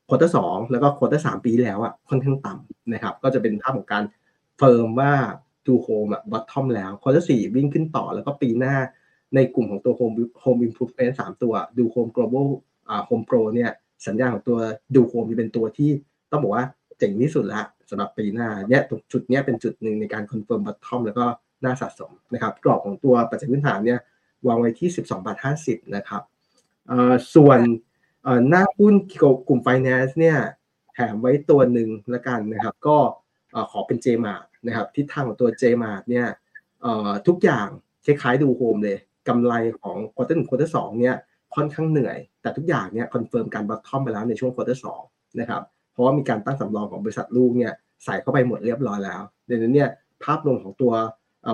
[0.08, 4.04] quarter สองแล้วก็ quarter สามปีแล้วอะค่อนข้างต่ำนะครับ ก็จะเป็นภาพของการ
[4.58, 5.12] firm ว่า
[5.66, 8.74] ดูโฮมอะ bottom แล้ว quarter สี่วิ่งขึ้นต่อแล้วก็ปีหน้า
[9.34, 12.46] ในกลุ่มของตัว home home improvement สามตัวดูโฮม Global
[12.88, 13.70] อ่าโฮมโปรเนี่ย
[14.06, 14.58] สัญญาณของตัว
[14.94, 15.90] ดูโฮมจะเป็นตัวที่
[16.30, 16.64] ต้องบอกว่า
[16.98, 21.24] เจ๋งที่สุดละสำหรับปีหน้าเนี่ยตรงจุดเนี้ยเป็นจุดหนึ่งในการ confirm bottom แล้วก็
[21.64, 24.00] น่าสะสมนะครับกรอบของตัวปัจจัยพื้นฐานเนี่ย
[24.46, 25.36] วางไว้ที่ 12บาท
[25.66, 26.22] 50 นะครับ
[27.34, 27.60] ส่วน
[28.48, 28.94] หน้าหุ้น
[29.48, 30.38] กลุ่ม Finance เนี่ย
[30.94, 32.96] แถมไว้ตัวหนึ่งแล้วกันนะครับ ก็
[33.70, 36.26] ขอเป็น JMart นะครับทิศทางของตัว JMart เนี่ย
[37.26, 37.66] ทุกอย่าง
[38.04, 41.16] คล้ายๆดูโฮมเลยกำไรของ quarter หนึ่ง quarter สองเนี่ย
[41.54, 45.02] ค่อนข้างเหนื่อย แต่ทุกอย่างเนี่ย confirm การ bottom ไปแล้วในช่วง quarter สอง
[45.40, 45.62] นะครับ
[45.92, 47.72] เพราะว่ามีการตั้งสำรองของบริษัทลูกเนี่ย
[48.04, 49.90] ใส่เข้าไปหมดเรียบร้อยแล้วดังนั้นเนี่ย
[50.24, 50.92] ภาพรวมของตัว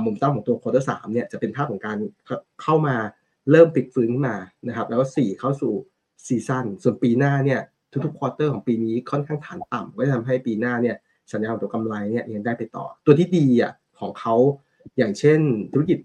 [0.05, 1.99] มุมตั้งของตัว quarter สามเนี่ยจะเป็นภาพของการ
[2.63, 2.97] เข้ามา
[3.51, 4.37] เริ่มพลิกฟื้นมา
[4.67, 5.73] นะครับแล้วก็สี่เข้าสู่
[6.27, 7.61] season ส่วนปีหน้าเนี่ย
[8.05, 10.97] ทุกๆ quarter ของปีนี้ค่อนข้างฐานต่ำก็จะทำให้ปีหน้าเนี่ย
[11.33, 14.35] สัญญาณของตัวกำไรเนี่ยยังได้ไปต่อ ตัวที่ดีอะของเขา
[14.97, 15.41] อย่างเช่น
[15.73, 15.99] ธุรกิจ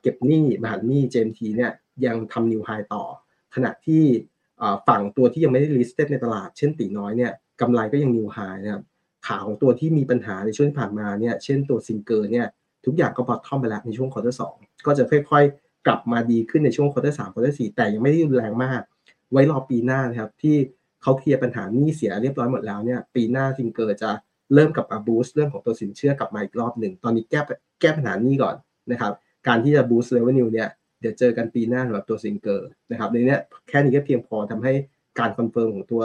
[0.00, 1.72] เก็บหนี้บริหารหนี้ JMT เนี่ย
[2.06, 3.04] ยังทำ new high ต่อ
[3.54, 4.04] ขณะที่
[4.88, 8.84] ฝั่งตัวที่ยังไม่ได้ list ในตลาด เช่นตีน้อยเนี่ยกำไรก็ยัง new high นะครับ
[9.26, 12.46] ขาของตัวที่มีปัญหาในช่วงที่ผ่านมาเนี่ยเช่นตัวซิงเกอร์เนี่ย
[12.86, 14.42] ทุกอย่างก็ bottom ไปแล้วในช่วง quarter สอง
[14.86, 18.80] ก็จะค่อยๆ กลับมาดีขึ้นในช่วง quarter สาม quarter สี่แต่ยังไม่ได้รุนแรงมาก
[19.32, 20.56] ไว้รอปีหน้านะครับที่
[21.02, 24.10] เขา clear ปัญหาหนี้เสียเรียบร้อยหมดแล้วเนี่ยปีหน้าซิงเกอร์จะ
[24.54, 27.40] เริ่มกลับมา boost เรื่องของตัวสินเชื่อกลับมาอีกรอบหนึ่งตอนนี้แก้
[27.80, 28.56] แก้ปัญหานี้ก่อน
[28.90, 29.12] นะครับ
[29.46, 30.68] การที่จะ boost revenue เนี่ย
[31.00, 34.72] เดี๋ยวเจอกันปีหน้าสำหรับตัวซิงเกอร์นะครับในนี้แค่นี้ก็เพียงพอทำให้
[35.18, 36.02] การ confirm ของตัว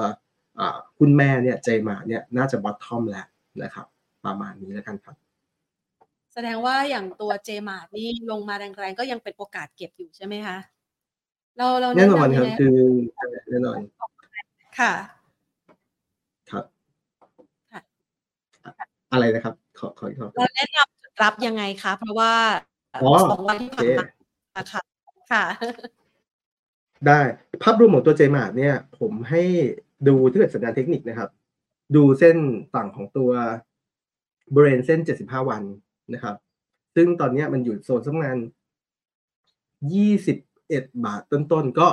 [0.98, 3.26] หุ้นแม่เนี่ยเจมาเนี่ยน่าจะ bottom แล้ว
[3.64, 3.86] นะครับ
[4.26, 5.16] ประมาณนี้แล้วกันครับ
[6.34, 10.58] แสดงว่าอย่างตัว JMart นี่ลงมาแรงๆก็ยังเป็นโอกาสเก็บอยู่ใช่ไหมคะ
[11.58, 12.80] เราเราแน่นอนครับคือ
[13.50, 13.78] แน่นอน
[14.80, 14.94] ค่ะ
[16.52, 16.66] ครับ
[19.12, 22.34] อะไรนะครับ ขอขออีกรอบเราแนะนำจุดรับยังไงคะ เพราะว่า
[23.32, 23.88] สองวันที่ผ่าน
[24.56, 24.82] มาค่ะ
[25.32, 25.44] ค่ะ
[27.08, 27.20] ได้
[27.64, 29.44] ภาพรวมของตัวเจมาร์เนี่ย ผมให้
[30.08, 31.30] ดูที่เกิดสัญญาณเทคนิคนะครับ
[31.96, 32.38] ดูเส้น
[32.74, 33.32] ฝั่งของตัว
[34.54, 35.64] บริเวณเส้น 75 วัน
[36.14, 36.36] นะครับ
[36.96, 38.38] ซึ่งตอนนี้มันอยู่โซนสักประมาณ
[40.02, 41.88] 21บาทต้นๆ ก็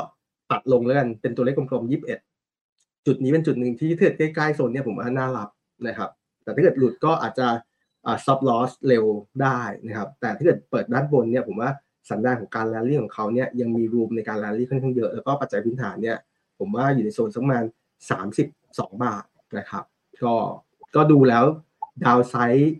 [0.51, 1.91] ตัดลงแล้วกันเป็นตัวเลขกลมๆ
[2.47, 5.49] 21จุดนี้เป็นจุดหนึ่งที่เถิดใกล้ๆโซนนี้ผมว่าน่ารับ
[5.87, 6.11] นะครับ
[6.43, 7.49] แต่ถ้าเกิดหลุดก็อาจจะ
[8.27, 9.05] ซับลอสเร็ว
[9.43, 11.71] ได้นะครับ แต่ถ้าเกิดเปิดด้านบนเนี่ยผมว่า
[12.11, 16.17] สัญญาณของการแลลี่ของเขาเนี่ยยังมีรูมในการแลลี่ค่อนข้างเยอะ แล้วก็ปัจจัยพื้นฐานเนี่ย
[16.59, 17.65] ผมว่าอยู่ในโซนสักประมาณ
[18.33, 19.25] 32 บาท
[19.59, 19.85] นะครับ
[20.25, 20.35] ก็
[20.95, 21.45] ก็ดูแล้ว
[22.05, 22.75] ดาวไซด์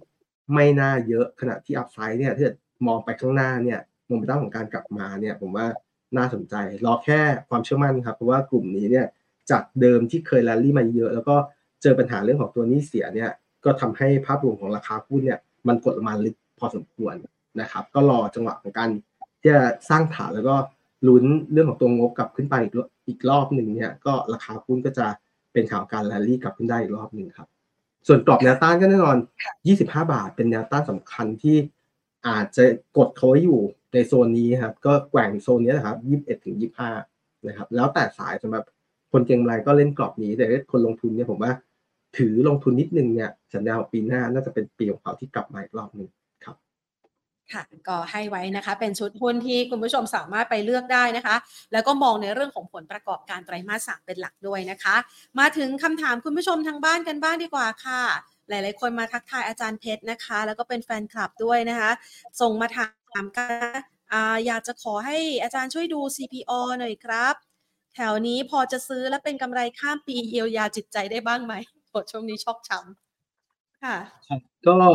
[0.55, 2.53] ไม่น่าเยอะขณะที่อัพไซด์เนี่ยถ้า
[2.87, 5.67] มองไปข้างหน้าเนี่ยโมเมนตัมของการกลับมาเนี่ยผมว่า
[6.17, 6.55] น่าสนใจ
[6.87, 9.07] รอแค่ความเชื่อมั่นครับ เพราะว่ากลุ่มนี้เนี่ย
[9.51, 11.37] จากเดิมที่เคยแรลลี่มาเยอะ แล้วก็
[11.83, 13.31] เจอปัญหาเรื่องของตัวนี้เสียเนี่ย
[13.65, 15.39] ก็ทำให้ภาพรวมของราคาหุ้นเนี่ย
[15.69, 17.15] มันกดลงมาลึกพอสมควร
[17.61, 18.91] นะครับ ก็รอจังหวะของการ
[19.41, 20.57] ที่จะสร้างฐานแล้วก็
[21.09, 22.75] ลุ้นเรื่องของตัวงบกลับขึ้นไปอีก
[23.09, 25.07] อีกรอบหนึ่งเนี่ยก็ราคาหุ้นก็จะ
[25.53, 27.49] เป็นข่าวการแรลลี่กลับขึ้นได้อีกรอบหนึ่งครับ
[28.07, 29.17] ส่วนกรอบแนวต้านก็แน่นอน
[29.67, 31.57] 25 บาท เป็นแนวต้านสำคัญที่
[32.29, 32.65] อาจจะ
[32.97, 33.61] กดเขาไว้อยู่
[33.93, 36.57] ในโซนนี้ครับ ก็แกว่งโซนนี้นะครับ 21ถึง
[37.01, 38.65] 25 นะครับ แล้วแต่สายสำหรับ
[39.13, 41.53] คนเก็งไรก็เล่นกรอบนี้ แต่คนลงทุนเนี่ยผมว่า
[42.19, 46.09] ถือลงทุนนิดนึงเนี่ยสัญญาปีหน้าน่าจะเป็นปีของเขาที่กลับมาอีกรอบหนึ่ง
[47.53, 51.37] ค่ะก็ให้ไว้นะคะ เป็นชุดหุ้นที่คุณผู้ชมสามารถไปเลือกได้นะคะ
[51.73, 54.97] แล้วก็มองในเรื่องของผลประกอบการไตรมาสสามเป็นหลักด้วยนะคะ
[55.39, 58.03] มาถึงคำถามคุณผู้ชมทางบ้านกันบ้างดีกว่าค่ะ
[58.49, 61.91] หลาย ๆ คนมาทักทายอาจารย์เพชรนะคะ แล้วก็เป็นแฟนคลับด้วยนะคะ
[62.41, 62.87] ส่งมาถา
[63.23, 63.63] มกัน
[64.47, 67.35] อยากจะขอให้อาจารย์ช่วยดู CPO หน่อยครับ
[67.95, 71.55] แถวนี้พอจะซื้อแล้วเป็นกำไรข้ามปีเยียวยาจิตใจได้บ้างไหม
[71.89, 73.97] โหช่วงนี้ชอกช้ำค่ะ
[74.67, 74.87] ก็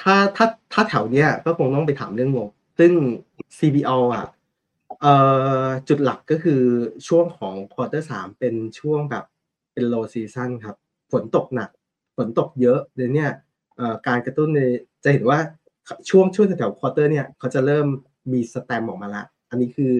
[0.00, 2.92] ถ้าถ้าถ้าแถวเนี้ยก็คงต้องไปถามเรื่องงบ ซึ่ง
[3.58, 4.26] CPALL อะ
[5.00, 5.12] เอ่
[5.64, 6.62] อจุดหลักก็คือ
[7.08, 9.24] ช่วงของ quarter สามเป็นช่วงแบบ
[9.72, 10.76] เป็น low season ครับ
[11.12, 11.70] ฝนตกหนัก
[12.16, 13.30] ฝนตกเยอะเดี๋ยวเนี้ย
[13.76, 14.60] เอ่อการกระตุ้นใน
[15.04, 15.38] จะเห็นว่า
[16.08, 17.86] ช่วงช่วงแถว quarter เนี่ยเขาจะเริ่ม
[18.32, 19.94] มีแสตมป์ออกมาละ อันนี้คือ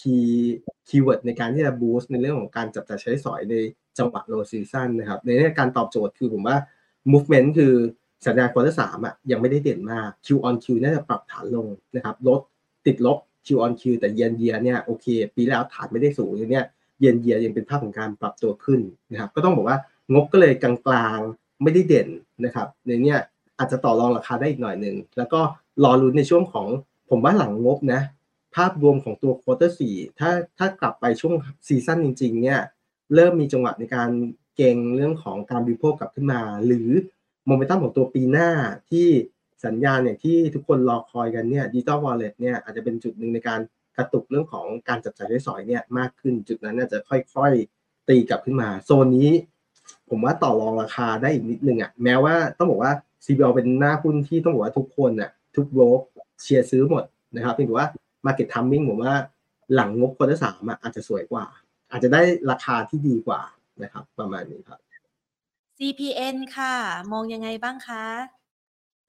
[0.00, 3.54] key keyword ในการที่จะ boost ในเรื่องของการจับจ่ายใช้สอยใน
[3.98, 6.56] จังหวะ low season นะครับ ในเรื่องการตอบโจทย์คือผมว่า
[7.12, 7.74] movement คือ
[8.24, 12.40] สัญญาณ quarter สามอะยังไม่ได้เด่นมาก Q on Q น่าจะปรับฐานลงนะครับลด
[12.86, 15.06] ติดลบ Q on Q แต่เยนเยียเนี่ยโอเค
[15.36, 16.66] ปีแล้วฐานไม่ได้สูงอย่างเนี้ย
[17.00, 19.78] เยนเยียยังเป็นภาพของการปรับตัวขึ้นนะครับก็ต้องบอกว่า
[20.12, 22.08] งบก็เลยกลางๆไม่ได้เด่น
[22.44, 23.20] นะครับในเนี้ย
[23.58, 25.40] อาจจะต่อรองราคาได้อีกหน่อยหนึ่งแล้วก็
[25.84, 26.66] รอลุ้นในช่วงของ
[27.10, 28.00] ผมว่าหลังงบนะ
[28.54, 31.34] ภาพรวมของตัว quarter สี่ถ้าถ้ากลับไปช่วง
[31.66, 32.60] season จริงๆเนี่ย
[33.14, 34.10] เริ่มมีจังหวะในการ
[34.56, 36.88] เก็งเรื่องของการบริโภคกลับขึ้นมา หรือ
[37.46, 38.48] โมเมนตัมของตัวปีหน้า
[38.90, 39.06] ที่
[39.64, 43.60] สัญญาณเนี่ยที่ทุกคนรอคอยกันเนี่ย digital wallet เนี่ยอาจจะเป็นจุดหนึ่งในการ
[43.96, 49.30] กระตุกเรื่องของการจับจ่ายใช้สอยเนี่ยมากขึ้นจุดนั้นน่าจะค่อยๆ ตีกลับขึ้นมา โซนนี้
[50.10, 52.92] ผมว่าต่อรองราคาได้อีกนิดนึงอะแม้ว่าต้องบอกว่า
[53.24, 56.00] CPALL เป็นหน้าหุ้นที่ต้องบอกว่าทุกคนอะทุกโบรก
[56.42, 57.88] เชียร์ซื้อหมดนะครับเพียงแต่ว่า
[58.26, 59.14] market timing ผมว่า
[59.74, 61.44] หลังงบ quarter สามอะอาจจะสวยกว่า
[61.90, 63.40] อาจจะได้ราคาที่ดีกว่า
[63.82, 64.80] นะครับ ประมาณนี้ครับ
[65.78, 66.74] CPN ค่ะ
[67.12, 68.04] มองยังไงบ้างคะ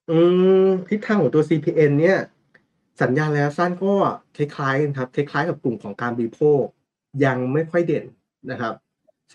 [0.09, 0.18] อื
[0.65, 2.18] มทิศทางของตัว CPN เนี่ย
[3.01, 3.93] สัญญาณระยะสั้นก็
[4.38, 6.61] คล้ายๆกันครับคล้ายๆกับกลุ่มของการบริโภค
[7.26, 8.05] ยังไม่ค่อยเด่น
[8.51, 8.74] นะครับ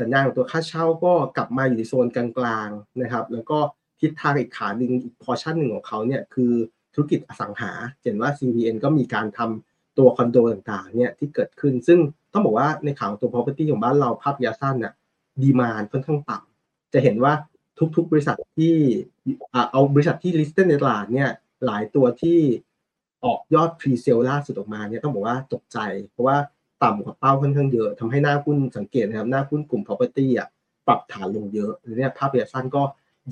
[0.01, 3.59] สัญญาณของตัวค่าเช่าก็กลับมาอยู่ในโซนกลางๆนะครับ แล้วก็
[4.01, 6.53] ทิศทางอีกขาหนึ่งอีกพอชั่นหนึ่งของเขาเนี่ยคือ
[6.95, 7.73] ธุรกิจอสังหา
[8.03, 11.99] เห็นว่า CPN ก็มีการทำตัวคอนโดต่างๆเนี่ยที่เกิดขึ้น ซึ่ง
[12.33, 14.93] ต้องบอกว่าในข่าวตัว property ของบ้านเราภาพระยะสั้นน่ะ
[15.43, 16.52] ดีมานค่อนข้างต่ำ
[16.93, 17.33] จะเห็นว่า
[17.97, 18.75] ทุกๆบริษัทที่
[19.73, 21.31] เอาบริษัทที่ listed ในตลาดเนี่ย
[21.67, 22.39] หลายตัวที่
[23.25, 25.79] ออกยอด pre sale ล่าสุดออกมาเนี่ยต้องบอกว่าตกใจ
[26.11, 26.37] เพราะว่า
[26.83, 30.49] ต่ำกว่าเป้าค่อนข้างเยอะทำให้หน้าหุ้นสังเกตนะครับหน้าหุ้นกลุ่ม property อะ
[30.87, 32.83] ปรับฐานลงเยอะเนี่ยภาพระยะสั้นก็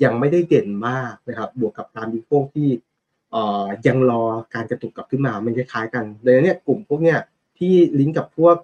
[0.03, 2.69] ยังไม่ได้เด่นมากนะครับ บวกกับการบริโภคที่
[3.31, 7.19] เอ่อยังรอการกระตุกกลับขึ้นมา มันคล้ายๆกันเลยเนี่ยกลุ่มพวกเนี้ย
[7.57, 8.55] ที่ลิงก์กับพวก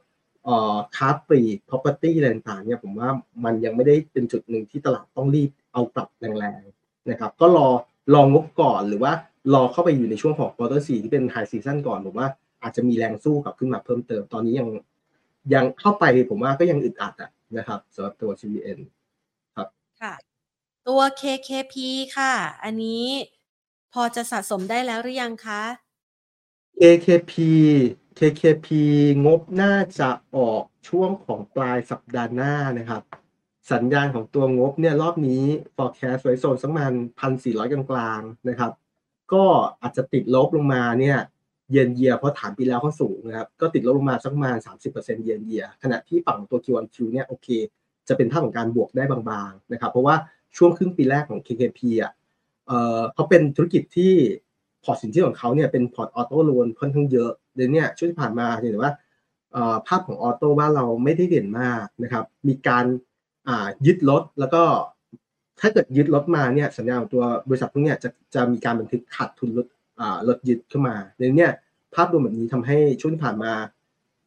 [0.95, 3.09] ค้าปลีก property อะไรต่างๆเนี่ยผมว่า
[3.45, 7.67] มันยังไม่ได้เป็นจุดหนึ่งที่ตลาดต้องรีบเอากลับแรงๆนะครับ ก็รอ
[8.13, 9.13] รองบก่อนหรือว่า
[9.53, 12.27] รอเข้าไปอยู่ในช่วงของ quarter 4ที่เป็น high season ก่อนผมว่า
[12.63, 14.69] อาจจะมีแรงสู้กลับขึ้นมาเพิ่มเติมตอนนี้ยัง
[15.53, 18.79] ยังเข้าไปผมว่าก็ยังอึดอัดอะนะครับสำหรับตัว CBN
[20.01, 20.13] ค่ะ
[20.87, 21.75] ตัว KKP
[22.17, 22.33] ค่ะ
[22.63, 23.05] อันนี้
[23.93, 25.61] พอจะสะสมได้แล้วหรือยังคะ
[26.81, 27.33] KKP
[28.19, 28.67] KKP
[29.25, 33.01] งบน่าจะออกช่วงของปลายสัปดาห์หน้านะครับ
[33.71, 35.43] สัญญาณของตัวงบเนี่ยรอบนี้
[35.75, 38.71] forecast ไว้โซนสักประมาณพันสี่ร้อยกลางๆนะครับ
[39.33, 39.43] ก็
[39.81, 41.17] อาจจะติดลบลงมาเนี่ย
[41.71, 44.57] เยนเยียเพราะฐานปีแล้วเขาสูงนะครับ ก็ติดลบลงมาสักประมาณ
[44.91, 47.47] 30%เยนเยีย ขณะที่ฝั่งตัว Q1Q เนี่ยโอเค
[48.07, 50.15] จะเป็นภาพของการบวกได้บางๆนะครับ เพราะว่า
[50.57, 52.11] ช่วงครึ่งปีแรกของ KKP อะ
[52.67, 54.13] เออเขาเป็นธุรกิจที่
[54.87, 58.93] port สินเชื่อของเขาเนี่ยเป็น port auto loan ค่อนข้างเยอะเดี๋ยวนี้ช่วงที่ผ่านมาเห็นว่า
[59.53, 62.85] เอ่อภาพของ auto บ้านเราไม่ได้เด่นมากนะครับ มีการ
[63.85, 64.63] ยึดรถแล้วก็
[65.59, 69.67] ถ้าเกิดยึดรถมาเนี่ยสัญญาณของตัวบริษัทพวกเนี้ยจะจะมีการบันทึกขาดทุนรถ
[70.27, 71.47] รถยึดขึ้นมาเดี๋ยวนี้
[71.95, 73.51] ภาพรวมแบบนี้ทำให้ช่วงที่ผ่านมา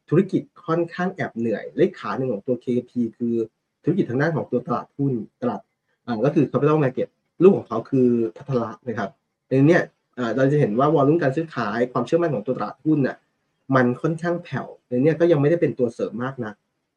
[0.09, 3.33] ธุรกิจค่อนข้างแอบเหนื่อยเลขขาหนึ่งของตัว KP คือ
[3.83, 5.61] ธุรกิจทางด้านของตัวตลาดหุ้นตลาด
[6.25, 7.07] ก็คือ capital market
[7.43, 8.07] ลูกของเขาคือ
[8.37, 9.09] พัทละนะครับ
[9.47, 9.83] ในเนี้ย
[10.35, 13.17] เราจะเห็นว่าวอลุ่มการซื้อขายความเชื่อมั่นของตัวตลาดหุ้นน่ะ
[13.75, 16.55] มันค่อนข้างแผ่วในนี้ก็ยังไม่ได้เป็นตัวเสริมมากนัก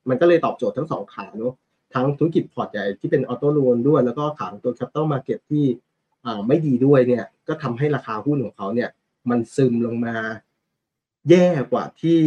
[0.09, 1.55] มันก็เลยตอบโจทย์ทั้งสองขาเนาะ
[1.95, 5.65] ทั้งธุรกิจ port ใหญ่ที่เป็น auto loan ด้วย แล้วก็ขาของตัว capital market ที่
[6.25, 8.91] อ่าไม่ดีด้วยเนี่ยก็ทำให้ราคาหุ้นของเขาเนี่ย
[9.31, 10.17] มันซึมลงมา
[11.31, 12.21] แย่กว่าที่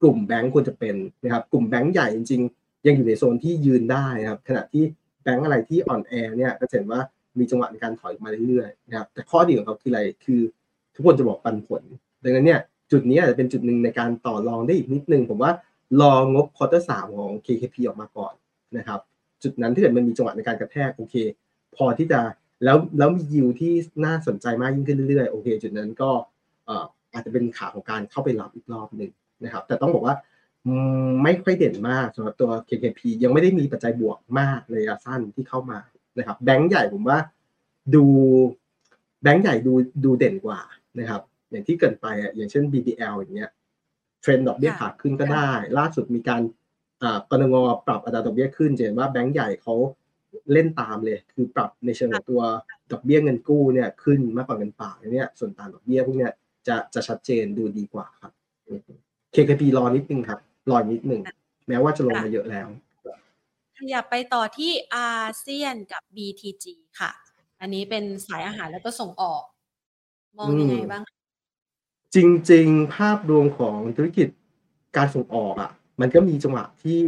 [0.00, 4.84] กลุ่มแบงก์ควรจะเป็นนะครับกลุ่มแบงก์ใหญ่จริง ๆ ยังอยู่ในโซนที่ยืนได้นะครับขณะที่
[5.22, 7.00] แบงก์อะไรที่อ่อนแอเนี่ยก็เห็นว่า
[7.40, 10.40] มีจังหวะในการถอยมาเรื่อยๆนะครับแต่ข้อดีของเขาคืออะไรคือ
[10.94, 11.82] ทุกคนจะบอกปันผล
[12.24, 12.60] ดังนั้นเนี่ย
[12.92, 15.52] จุดนี้อาจจะเป็นจุดหนึ่งในการต่อรองได้อีกนิดนึง ผมว่า
[16.00, 18.34] รองบควอเตอร์สามของ KKP ออกมาก่อน
[18.76, 19.00] นะครับ
[19.42, 21.14] จุดนั้นถ้าเกิดมันมีจังหวะในการกระแทกโอเค
[21.76, 22.20] พอที่จะ
[22.64, 23.72] แล้วแล้วมียิวที่
[24.04, 26.10] น่าสนใจมากยิ่งขึ้นเรื่อยๆโอเค จุดนั้นก็
[26.66, 29.10] เอ่ออาจจะเป็นขาของการเข้าไปรับอีกรอบหนึ่ง
[29.44, 30.14] นะครับ แต่ต้องบอกว่า
[31.22, 35.78] ไม่ค่อยเด่นมากสำหรับตัว KKP ยังไม่ได้มีปัจจัยบวกมากในระยะสั้นที่เข้ามา
[36.18, 37.18] นะครับแบงก์ใหญ่ผมว่า
[37.94, 38.04] ดู
[39.22, 39.72] แบงก์ใหญ่ดู
[40.04, 40.60] ดูเด่นกว่า
[40.98, 43.50] นะครับ อย่างที่เกินไปอะอย่างเช่น BBL อย่างเงี้ย
[44.22, 46.42] เทรนด์ดอกเบี้ยขาขึ้นก็ได้ ล่าสุดมีการ
[47.02, 49.74] อ่ากรงงปรับอัตราดอกเบี้ยขึ้นจะเห็นว่าแบงก์ใหญ่เขา
[50.52, 52.42] เล่นตามเลย คือปรับในเชิงของตัว
[52.92, 56.32] ดอกเบี้ยเงินกู้เนี่ยขึ้นมากกว่าเงินฝากเนี่ยส่วนต่างดอกเบี้ยพวกเนี้ย
[56.68, 58.32] จะจะชัดเจนดูดีกว่าครับ
[59.34, 60.40] KKP รอนิดนึงครับ
[60.70, 61.22] รอนิดนึง
[61.68, 62.68] แม้ว่าจะลงมาเยอะแล้ว
[63.78, 66.64] ขยับไปต่อที่อาเซียนกับ BTG
[67.00, 67.10] ค่ะ
[67.60, 69.42] อันนี้เป็นสายอาหารแล้วก็ส่งออก
[70.38, 71.02] มองยังไงบ้าง
[72.14, 72.16] จ
[72.50, 74.28] ริง ๆ ภาพรวมของธุรกิจ
[74.96, 75.70] การส่งออกอะ
[76.00, 77.02] มันก็มีจังหวะที่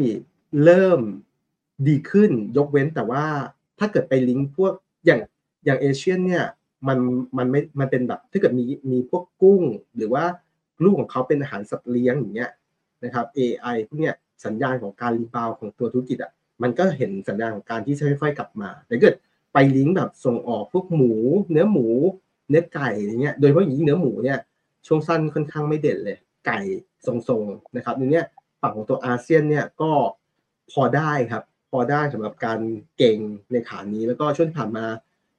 [0.64, 1.00] เริ่ม
[1.88, 3.24] ดีขึ้นยกเว้นแต่ว่า
[3.78, 4.72] ถ้าเกิดไปลิงก์พวก
[5.06, 5.20] อย่าง
[5.64, 6.44] อย่างเอเชียนเนี่ย
[6.88, 6.98] มัน
[7.38, 9.62] มันไม่มันเป็นแบบถ้าเกิดมีมีพวกกุ้ง
[9.96, 10.24] หรือว่า
[10.82, 12.50] ลูกของเขาเป็นอาหารสัตว์เลี้ยงอย่างเงี้ย
[13.04, 16.32] นะครับ AI พวกเนี้ยสัญญาณของการรีบาวของตัวธุรกิจอะ
[16.62, 19.14] มันก็เห็นสัญญาณของการที่จะค่อยๆกลับมาแต่เกิด
[19.52, 21.12] ไปลิงก์แบบส่งออกพวกหมู
[21.50, 21.86] เนื้อหมู
[22.48, 24.38] เนื้อไก่อย่างเงี้ย โดยเฉพาะอย่างยิ่งเนื้อหมูเนี่ย
[24.86, 26.60] ช่วงสั้นค่อนข้างไม่เด่นเลย ไก่
[27.06, 28.24] ทรงๆนะครับในเนี้ย
[28.60, 29.90] ฝั่งของตัวอาเซียนเนี่ยก็
[30.72, 32.60] พอได้ครับ พอได้สำหรับการ
[32.98, 33.18] เก่ง
[33.52, 34.86] ในขานี้แล้วก็ช่วงที่ผ่านมา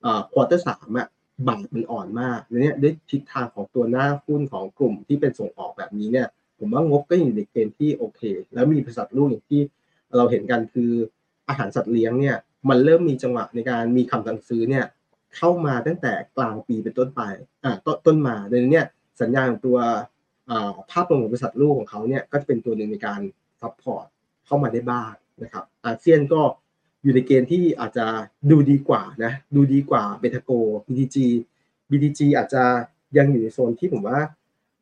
[0.06, 1.08] อ่อควอเตอร์สามอะ
[1.48, 8.22] บาทมันอ่อนมากในเนี้ยด้วยทิศทางของตัวหน้าหุ้นของกลุ่มที่เป็นส่งออกแบบนี้เนี่ย ผมว่างบก็อยู่ในเกณฑ์ที่โอเค
[8.54, 9.62] แล้วมีบริษัทลูกอย่างที่
[10.18, 10.92] เราเห็นกันคือ
[11.50, 12.38] อาหารสัตว์เลี้ยงเนี่ย
[12.70, 14.86] มันเริ่มมีจังหวะในการมีคำสั่งซื้อเนี่ย
[15.36, 17.22] เข้ามาตั้งแต่กลางปีเป็นต้นไป
[17.64, 18.88] อ่าต้นต้นมาดังนั้นเนี่ย
[19.22, 19.78] สัญญาณของตัว
[20.92, 23.22] ภาพรวมของบริษัทลูกของเขาเนี่ยก็จะเป็นตัวหนึ่งในการ
[23.62, 24.06] support
[24.46, 25.12] เข้ามาได้บ้าง
[25.44, 26.42] นะครับอาเซียนก็
[27.04, 28.06] อยู่ในเกณฑ์ที่อาจจะ
[28.52, 30.52] ดูดีกว่านะดูดีกว่าเบทาโกร
[30.86, 31.18] BTG
[31.90, 32.64] BTG อาจจะ
[33.18, 34.20] ยังอยู่ในโซนที่ผมว่า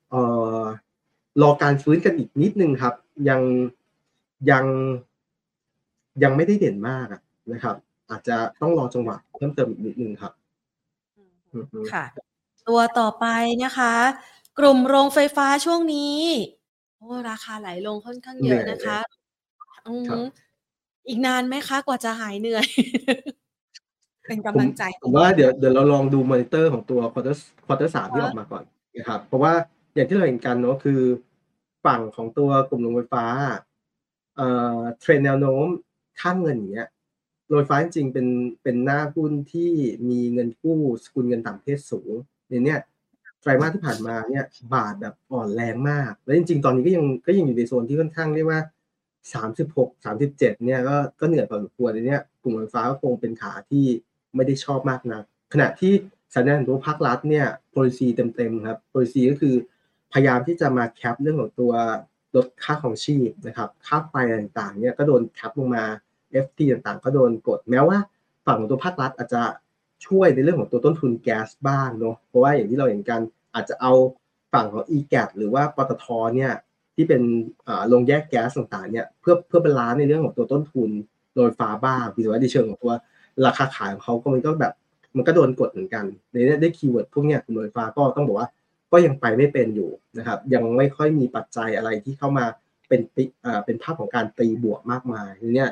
[0.09, 0.21] เอ่
[0.61, 0.63] อ
[1.41, 2.95] รอการฟื้นกันอีกนิดนึงครับ
[3.30, 3.41] ยัง
[4.51, 4.65] ยัง
[6.24, 7.07] ยังไม่ได้เด่นมาก
[7.51, 7.76] นะครับ
[8.09, 10.34] อาจจะต้องรอจังหวะเพิ่มเติมอีกนิดนึงครับ
[11.93, 12.05] ค่ะ
[12.67, 13.26] ตัวต่อไป
[13.63, 13.93] นะคะ
[14.59, 16.17] กลุ่มโรงไฟฟ้าช่วงนี้
[16.97, 18.99] โอ้ราคาไหลลงค่อนข้างเยอะนะคะ
[19.88, 20.24] อืม
[21.07, 22.67] อีกนานไหมคะ กว่าจะหายเหนื่อย
[24.28, 28.63] เป็นกำลังใจผมว่าเดี๋ยวเดี๋ยวเราลองดูมอนิเตอร์ของตัว quarter quarter สามที่ออกมาก่อน
[28.97, 29.53] นะครับเพราะว่า
[29.93, 31.01] อย่างที่เราเห็นกันเนาะคือ
[31.86, 33.26] ฝั่งของตัวกลุ่มโรงไฟฟ้า
[34.36, 34.47] เอ่
[34.78, 35.65] อเทรนแนวโน้ม
[36.20, 36.89] ค่าเงินอย่างเงี้ย
[37.47, 38.28] โรงไฟฟ้าจริงๆเป็น
[38.63, 39.72] เป็นหน้าหุ้นที่
[40.09, 42.11] มีเงินกู้สกุลเงินต่างประเทศสูง
[42.49, 42.80] ในเนี้ย
[43.41, 48.61] ไตรมาสที่ผ่านมาเนี่ยบาทแบบอ่อนแรงมาก แล้วจริง ๆ ตอนนี้ก็ยังก็ยังอยู่ในโซนที่ค่อนข้างเรียกว่า
[49.34, 53.86] สามสิบหกสามสิบเจ็ดเนี่ยก็ก็เหนื่อยพอสมควรในเนี้ยกลุ่มไฟฟ้าก็คงเป็นขาที่
[54.36, 55.22] ไม่ได้ชอบมากนะ
[55.53, 55.93] ขณะที่
[56.36, 59.55] สัญญาณตัวภาครัฐเนี่ย policy เต็มๆครับ policy ก็คือ
[60.13, 61.74] พยายามที่จะมาแคปเรื่องของตัว
[62.36, 65.86] ลดค่าของชีพนะครับ ค่าไฟต่างๆเนี่ยก็โดนแคปลงมา
[66.45, 67.97] FT ต่างๆ ก็โดนกด แม้ว่า
[68.45, 69.41] ฝั่งของตัวภาครัฐอาจจะ
[70.07, 73.21] ช่วยในเรื่องของตัวต้นทุนแก๊สบ้างเนาะเพราะว่าอย่างที่เราเห็นกัน
[73.55, 73.93] อาจจะเอา
[74.53, 76.05] ฝั่งของ e g a t หรือว่าปตท
[76.36, 76.51] เนี่ย
[76.95, 77.21] ที่เป็น
[77.88, 80.89] โรงแยกแก๊สต่างๆเนี่ยเพื่อเพื่อ balance ในเรื่องของตัวต้นทุน
[81.36, 82.93] โรงไฟฟ้าบ้างคือว่าในเชิงของตัว
[83.45, 84.73] ราคาขายของเขาก็มันก็แบบ
[85.15, 88.49] มันก็โดนกดเหมือนกันในนี้ได้ keyword พวกเนี้ยโรงไฟฟ้าก็ต้องบอกว่า
[88.91, 92.45] ก็ยังไปไม่เป็นอยู่นะครับ ยังไม่ค่อยมีปัจจัยอะไรที่เข้ามา
[92.88, 95.71] เป็นติอ่าเป็นภาพของการตีบวกมากมายเนี่ย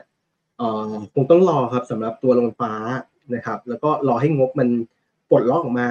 [1.14, 2.74] คงต้องรอครับสำหรับตัวโรงไฟฟ้า
[3.36, 4.70] นะครับ แล้วก็รอให้งบมัน
[5.30, 5.90] ปลดล็อกออกมา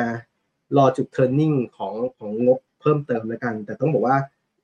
[0.77, 4.17] รอจุดเทอร์นิ่งของของงบเพิ่มเติมแล้วกัน แต่ต้องบอกว่า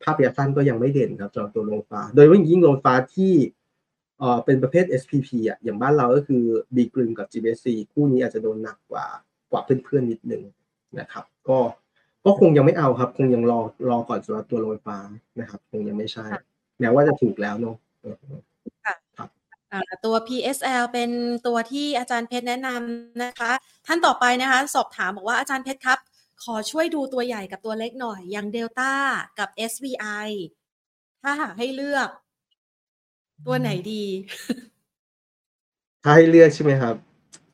[0.03, 3.33] ภาพระยะสั้นก็ยังไม่เด่นครับสำหรับตัวโรงฟ้า โดยว่ายิ่งโรงฟ้าที่
[4.19, 6.43] เอ่อเป็นประเภท SPP อะอย่างบ้านเราก็คือ
[6.75, 9.07] บีกรึมกับ GBC คู่นี้อาจจะโดนหนักกว่า
[9.51, 10.43] กว่าเพื่อนๆนิดนึง
[10.99, 11.59] นะครับ ก็
[12.25, 14.99] ก็คงยังไม่เอาครับ คงยังรอรอก่อนสำหรับตัวโรงไฟฟ้า
[15.41, 16.27] นะครับ คงยังไม่ใช่
[16.81, 18.52] แม้ว่าจะถูกแล้วเนาะค่ะ
[20.05, 21.11] ตัว PSL เป็น
[21.47, 23.51] ตัวที่อาจารย์เพชรแนะนำนะคะ
[23.87, 25.99] ท่านต่อไปนะคะ สอบถามบอกว่าอาจารย์เพชรครับ
[26.45, 28.93] ขอช่วยดูตัวใหญ่กับตัวเล็กหน่อย อย่างเดลต้า
[29.39, 30.29] กับ SVI
[31.23, 32.09] ถ้าหากให้เลือก
[33.47, 34.05] ตัวไหนดี
[36.03, 36.95] ถ้าให้เลือกใช่ไหมครับ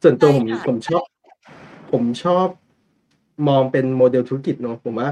[0.02, 1.04] ส่วนตัวผมผมชอบ
[1.92, 2.48] ผมชอบ
[3.48, 5.10] มองเป็นโมเดลธุรกิจเนาะผมว่า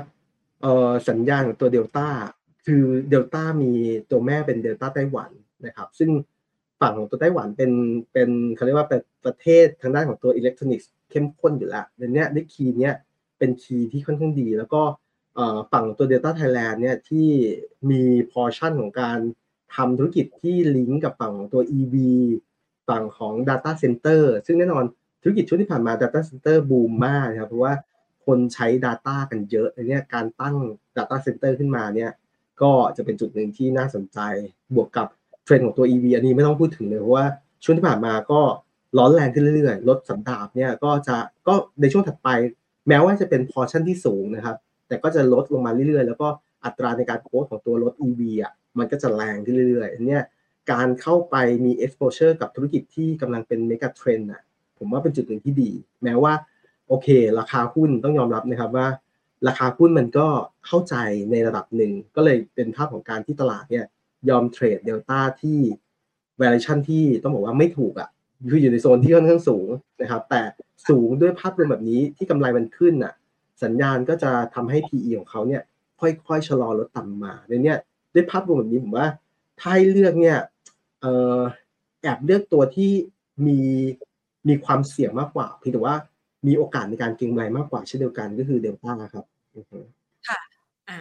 [0.62, 2.08] เออสัญญาณของตัวเดลต้า
[2.66, 3.72] คือเดลต้ามี
[4.10, 5.30] ตัวแม่เป็นเดลต้าไต้หวัน
[5.66, 6.10] นะครับ ซึ่ง
[6.80, 7.70] ฝั่งของตัวไต้หวันเป็น
[8.12, 12.94] เป็นเขาเรียกว่าเป็นประเทศทางด้านของตัวอิเล็กทรอนิกส์เข้มข้นอยู่แล้วในเนี้ยได้ key เนี้ย
[13.38, 14.82] เป็น key ที่ค่อนข้างดี แล้วก็
[15.72, 17.28] ฝั่งตัวเดลต้าไทยแลนด์เนี่ยที่
[17.90, 18.02] มี
[18.32, 19.18] พอชั่นของการ
[19.74, 21.96] ทำธุรกิจที่ลิงก์กับฝั่งของตัว EV
[22.88, 24.84] ฝั่งของ Data Center ซึ่งแน่นอน
[25.22, 27.74] ธุรกิจช่วงที่ผ่านมา Data Center บูมมากนะครับเพราะว่า
[28.26, 30.56] คนใช้ Data กันเยอะในนี้การตั้ง
[30.96, 32.10] Data Center ขึ้นมาเนี่ย
[32.62, 34.18] ก็จะเป็นจุดหนึ่งที่น่าสนใจ
[34.74, 35.08] บวกกับ
[35.46, 37.26] เทรนด์ของตัว EV อันนี้ไม่ต้องพูดถึงเลยเพราะว่า
[37.64, 38.40] ช่วงที่ผ่านมาก็
[38.98, 41.16] ร้อนแรงขึ้นเรื่อยๆ รถสันดาปเนี่ยก็จะ
[41.48, 42.28] ก็ในช่วงถัดไป
[42.88, 44.56] แม้ว่าจะเป็นพอชั่นที่สูงนะครับ
[44.88, 46.28] แต่ก็จะลดลงมาเรื่อยๆ แล้วก็
[46.64, 50.24] อัตราในการโค้ดของตัวรถ EV อะมันก็จะแรงขึ้นเรื่อยๆเนี่ย
[50.72, 54.42] การเข้าไปมี exposure กับธุรกิจที่กำลังเป็น mega trend อะ
[54.78, 55.70] ผมว่าเป็นจุดหนึ่งที่ดี
[56.04, 56.32] แม้ว่า
[56.88, 58.88] โอเค ราคาหุ้นต้องยอมรับนะครับว่า
[59.48, 60.26] ราคาหุ้นมันก็
[60.66, 60.94] เข้าใจ
[61.30, 63.84] ในระดับหนึ่งก็เลยเป็นภาพของการที่ตลาดเนี่ย
[64.28, 65.58] ยอมเทรดเดลต้าที่
[66.40, 68.08] valuation ที่ต้องบอกว่าไม่ถูกอะ
[68.50, 69.68] คืออยู่ในโซนที่ค่อนข้างสูง
[70.00, 70.42] นะครับ แต่
[70.88, 73.12] สูงด้วยภาพรวมแบบนี้ที่กำไรมันขึ้นอะ
[73.62, 75.62] สัญญาณก็จะทำให้ PE ของเขาเนี่ย
[76.00, 77.78] ค่อยๆชะลอลดต่ำมาในเนี้ย
[78.14, 79.08] ด้วยภาพรวมแบบนี้ผมว่า
[79.60, 80.38] ถ้าให้เลือกเนี่ย
[81.00, 81.06] เอ
[81.38, 81.40] อ
[82.02, 82.90] แอบเลือกตัวที่
[83.46, 83.60] มี
[84.48, 85.96] มีความเสี่ยงมากกว่าเพียงแต่ว่า
[86.46, 89.24] มีโอกาสในการเก็งกำไรมากกว่าเช่นเดียวกันก็คือเดลต้าครับ
[90.28, 90.38] ค่ะ
[90.88, 90.98] อะ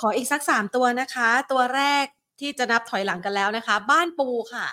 [0.00, 2.06] ขออีกสักสามตัวนะคะ ตัวแรก
[2.40, 4.66] ที่จะนับถอยหลังกันแล้วนะคะ บ้านปูค่ะ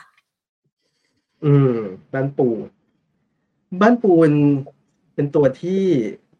[1.45, 1.78] อืม
[2.13, 2.47] บ้านปู
[3.82, 4.36] บ้านปูเป็น
[5.16, 5.84] เป็นตัวที่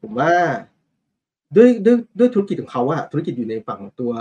[0.02, 0.34] ผมว่า
[1.56, 4.14] ด้วยด้วยด้วยธุรกิจของเขาอะธุรกิจอยู่ในฝั่งตัว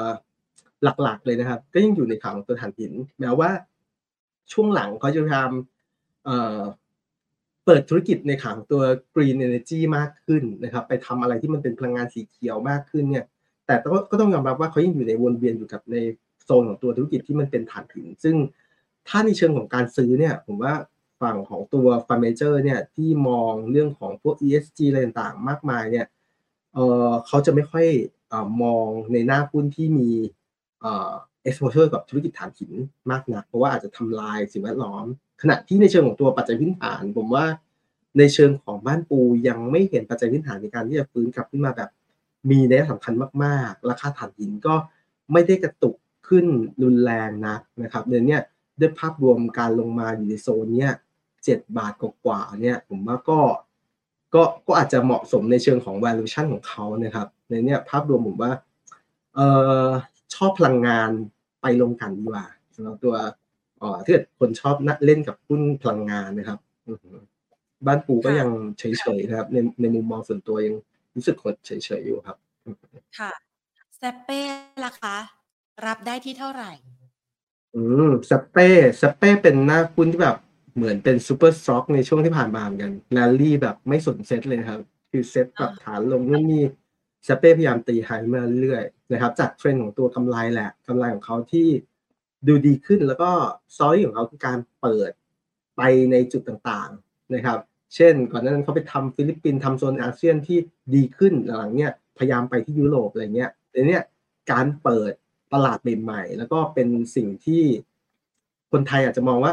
[1.02, 3.50] หลักๆ เลยนะครับ ก็ยังอยู่ในฝั่งตัวถ่านหิน แม้ว่า
[4.52, 5.50] ช่วงหลังเขาจะพยายาม
[6.24, 6.61] เอ่อ
[7.64, 8.82] เปิดธุรกิจในขังตัว
[9.14, 13.26] green energy มากขึ้นนะครับ ไปทำอะไรที่มันเป็นพลังงานสีเขียวมากขึ้นเนี่ย
[13.66, 13.74] แต่
[14.11, 15.96] ก็ต้องยอมรับว่าเขายังอยู่ในวนเวียนอยู่กับใน
[16.45, 18.36] โซนของตัวธุรกิจที่มันเป็นถ่านหิน ซึ่ง
[19.09, 20.74] ถ้าในเชิงของการซื้อเนี่ยผมว่า
[21.22, 26.07] ฝั่งของตัวฟันเมเจอร์เนี่ยที่มองเรื่องของพวก ESG อะไรต่างๆ มากมายเนี่ย
[26.74, 26.78] เอ
[27.09, 27.86] อเขาจะไม่ค่อย
[28.32, 30.11] อมองในหน้าหุ้นที่มี
[30.80, 31.12] เอ่อ
[31.49, 32.72] exposure กับธุรกิจฐานหิน
[33.11, 35.05] มากนัก เพราะว่าอาจจะทำลายสิ่งแวดล้อม
[35.42, 37.45] ขณะที่ในเชิงของตัวปัจจัยพื้นฐาน ผมว่า
[38.18, 39.18] ในเชิงของบ้านปู
[39.49, 41.90] ยังไม่เห็นปัจจัยพื้นฐานในการที่จะฟื้นกลับขึ้นมาแบบ
[42.51, 43.14] มีนัยสำคัญ
[43.45, 44.74] มากๆ ราคาถ่านหินก็
[45.32, 45.97] ไม่ได้กระตุก
[46.28, 46.46] ขึ้น
[46.82, 48.38] รุนแรงนะนะครับเดือนนี้
[48.80, 50.92] ด้วยภาพรวมการลงมาอยู่ในโซนเนี้ย
[51.44, 53.40] เจ็ดบาทกว่าเนี่ยผมว่าก็
[54.34, 58.52] ก็ก็อาจจะเหมาะสมในเชิงของ valuation ของเขานะครับในเนี้ยภาพรวมผมว่า
[59.34, 59.40] เอ
[59.86, 59.88] อ
[60.34, 61.10] ชอบพลังงาน
[61.62, 63.14] ไปลงกันดีกว่าสำหรับตัว
[63.80, 66.58] อ๋อถ้าเกิดคนชอบนัเล่นกับหุ้นพลังงานนะครับ
[67.86, 68.48] บ้านปูก็ยัง
[68.78, 68.84] เฉ
[69.18, 70.74] ยๆนะครับ ในในมุมมองส่วนตัวยัง
[71.14, 72.36] รู้สึกเฉยๆอยู่ครับ
[73.18, 73.32] ค่ะ
[73.96, 74.40] แซเป้
[74.84, 75.16] ล่ะคะ
[75.86, 76.72] รับได้ที่เท่าไหร่
[77.74, 78.68] อืมสเป้
[79.00, 80.36] สเป้เป็นหน้าหุ้นที่แบบ
[80.76, 86.64] เหมือนเป็น super stock ในช่วงที่ผ่านมาเหมือนกันแรลลี่แบบไม่สนเซ็ตเลยครับ คือเซ็ตแบบฐานลงนู่นนี่
[87.28, 91.68] เซเป้พยายามตี high มาเรื่อยๆนะครับ จากเทรนด์ของตัวกำไรแหละกำไรของเขาที่
[92.46, 93.30] ดูดีขึ้นแล้วก็
[93.76, 95.10] story ของเขาคือการเปิด
[95.76, 97.58] ไปในจุดต่างๆนะครับ
[97.94, 100.58] เช่น ก่อนหน้านั้นเขาไปทำฟิลิปปินส์ทำโซนอาเซียนที่
[100.94, 104.02] ดีขึ้นหลังเนี่ยพยายามไปที่ยุโรปอะไรเงี้ยแต่เนี้ย
[104.52, 105.12] การเปิด
[105.55, 107.62] ตลาดใหม่ๆแล้วก็เป็นสิ่งที่
[108.72, 109.52] คนไทยอาจจะมองว่า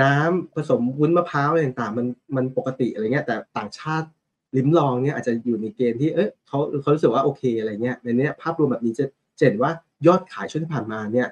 [0.00, 2.06] น้ำผสมวุ้นมะพร้าวอะไรต่างๆมัน
[2.36, 4.08] มันปกติอะไรเงี้ย แต่ต่างชาติ
[4.56, 9.04] ลิ้มลองเนี่ยอาจจะอยู่ในเกณฑ์ที่เอ้ยเขาเขารู้สึกว่าโอเคอะไรเงี้ยในนี้ภาพรวมแบบนี้จะ
[9.46, 9.72] เห็นว่า
[10.06, 11.28] ยอดขายช่วงที่ผ่านมาเนี่ย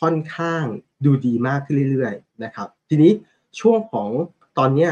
[0.00, 0.64] ค่อนข้าง
[1.04, 3.12] ดูดีมากขึ้นเรื่อยๆนะครับ ทีนี้
[3.60, 4.08] ช่วงของ
[4.58, 4.90] ตอนเนี้ย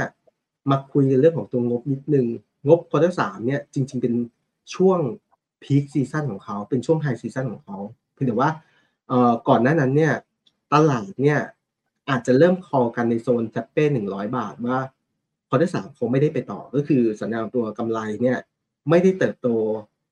[0.71, 2.27] มาคุยกันเรื่องของตัวงบนิดนึง
[2.69, 4.15] งบควอเตอร์สามเนี่ยจริง ๆ เป็น
[4.75, 4.99] ช่วง
[5.63, 7.79] peak season ของเขาเป็นช่วง high season ของเขา
[8.15, 8.51] เพียงแต่ว่า
[9.09, 10.15] เอ่อก่อนหน้านั้นเนี่ย
[10.75, 11.41] ตลาดเนี่ย
[12.09, 14.79] อาจจะเริ่มคอกันในโซนเซเป้หนึ่งร้อยบาทว่า
[15.49, 18.39] quarter สามคงไม่ได้ไปต่อก็คือสัญญาณตัวกำไรเนี่ย
[18.91, 19.49] ไม่ได้เติบโต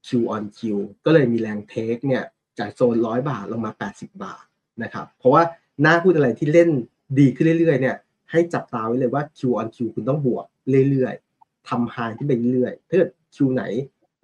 [0.07, 0.61] Q on Q
[1.05, 2.25] ก็เลยมีแรงเทคเนี่ย
[2.59, 4.45] จากโซนร้อยบาทลงมา 80 บาท
[4.83, 5.43] นะครับเพราะว่า
[5.83, 6.71] หน้าพูดอะไรที่เล่น
[7.19, 7.97] ดีขึ้นเรื่อยๆเนี่ย
[8.31, 10.45] ให้จับตาไว้เลยว่า Q on Q คุณต้องบวก
[10.91, 13.65] เรื่อยๆทำ high ที่ไปเรื่อยๆถ้าเกิด Q ไหน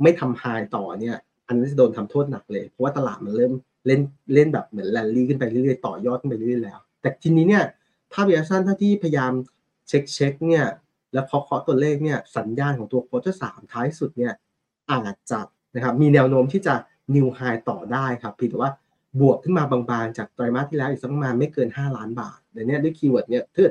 [0.03, 0.44] ไม่ทำ high
[0.76, 1.16] ต่อเนี่ย
[1.47, 3.53] อันนั้นจะโดนทำโทษหนักเลย เพราะว่าตลาดมันเริ่ม
[3.87, 4.01] เล่น
[4.35, 7.64] เล่นแบบเหมือนแรลลี่ขึ้นไปเรื่อยๆต่อยอดขึ้นไปเรื่อยๆแล้ว แต่ทีนี้เนี่ย
[8.12, 9.33] ภาพระยะสั้นถ้าที่พยายาม
[9.89, 10.66] เช็คเช็คเนี่ย
[11.12, 14.33] แล้วพอเคาะตัวเลขเนี่ยสัญญาณของตัว quarter สามท้ายสุดเนี่ย
[14.91, 15.41] อาจจะ
[15.74, 16.74] นะครับมีแนวโน้มที่จะ
[17.14, 18.72] new high ต่อได้ครับเพียงแต่ว่า
[19.20, 23.62] บวกขึ้นมาบางๆ จากไตรมาสที่แล้วอีกสักประมาณไม่เกิน 5 ล้านบาทเดี๋ยวนี้ด้วย keyword เนี่ยถ้า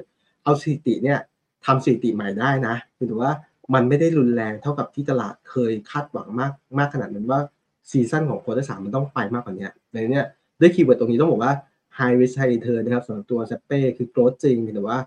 [0.43, 1.19] เอาสถิติเนี่ย
[1.65, 3.33] ทำสถิติใหม่ได้นะคือถือว่า
[3.73, 7.39] มันไม่ได้รุนแรงเท่ากับที่ตลาดเคยคาดหวังมากมากขนาดนั้นว่า
[7.91, 10.21] season ของ quarter สามมันต้องไปมากกว่านี้ในนี้
[10.59, 11.53] ด้วย keyword ตรงนี้ต้องบอกว่า
[11.97, 14.99] high risk high return นะครับสำหรับตัวเซเป้คือ growth จริงแต่ว่า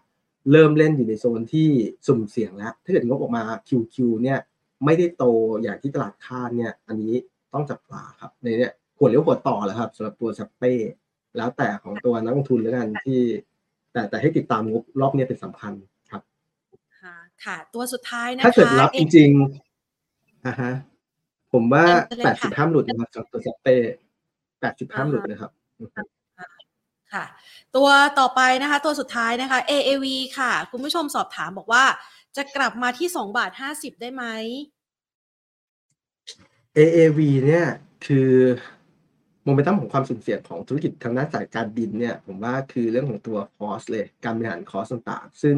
[0.51, 1.69] เริ่มเล่นอยู่ในโซนที่
[2.07, 4.39] สุ่มเสี่ยงแล้ว ถ้าเกิดงบออกมา QQ เนี่ย
[4.85, 5.25] ไม่ได้โต
[5.63, 7.15] อย่างที่ตลาดคาดเนี่ย อันนี้
[7.53, 10.73] ต้องจับตาครับในเนี้ยหัวเลี้ยวหัวต่อแหละครับสำหรับตัวเซเป้
[11.37, 13.21] แล้วแต่ของตัวนักลงทุนแล้วกันที่
[13.93, 15.73] แต่แต่ให้ติดตามงบรอบนี้เป็นสำคัญ
[16.11, 16.23] ครับ
[17.45, 20.73] ค่ะตัวสุดท้ายนะคะถ้าเกิดรับจริงๆอ่าฮะ
[21.53, 21.85] ผมว่า
[22.25, 23.77] แปดสิบห้ามหลุดนะครับสำหรับตัวเซเป้
[24.61, 25.51] แปดสิบห้ามหลุดนะครับ
[27.13, 27.25] ค่ะ
[27.77, 27.89] ตัว
[28.19, 30.07] ต่อไปนะคะ ตัวสุดท้ายนะคะ AAV
[30.39, 31.85] ค่ะ คุณผู้ชมสอบถามบอกว่า
[32.37, 34.25] จะกลับมาที่2บาท50ได้ไหม
[36.77, 37.67] AAV เนี่ย
[38.07, 38.31] คือ
[39.45, 45.55] โมเมนตัมของความสูญเสียของธุรกิจทางด้านสายการบินเนี่ย ผมว่าคือเรื่องของตัวคอสเลย การบริหารคอสต่างๆ ซึ่ง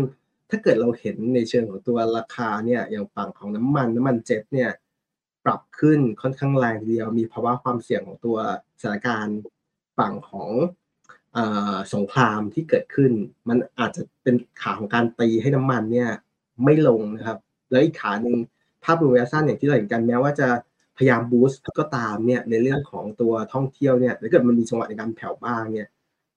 [0.51, 4.71] ถ้าเกิดเราเห็นในเชิงของตัวราคาเนี่ยอย่างฝั่งของน้ำมันน้ำมันเจ็ตเนี่ย
[5.45, 8.37] ปรับขึ้นค่อนข้างแรงเดียว มีภาวะความเสี่ยงของตัว
[8.81, 9.39] สถานการณ์
[9.99, 10.51] ฝั่งของ
[11.37, 11.39] อ
[11.95, 13.13] สงครามที่เกิดขึ้น
[13.49, 16.11] มันอาจจะเป็นขาของการตีให้น้ำมันเนี่ย
[16.65, 17.39] ไม่ลงนะครับ
[17.71, 18.37] แล้วอีกขาหนึ่ง
[18.85, 20.49] ภาพรวมระยะสั้นอย่างที่เราเห็นกันแม้ว่าจะ
[20.97, 25.89] พยายามบูสต์ก็ตามเนี่ยในเรื่องของตัวท่องเที่ยวเนี่ยถ้าเกิดมันมีจังหวะในการแผ่วบ้างเนี่ย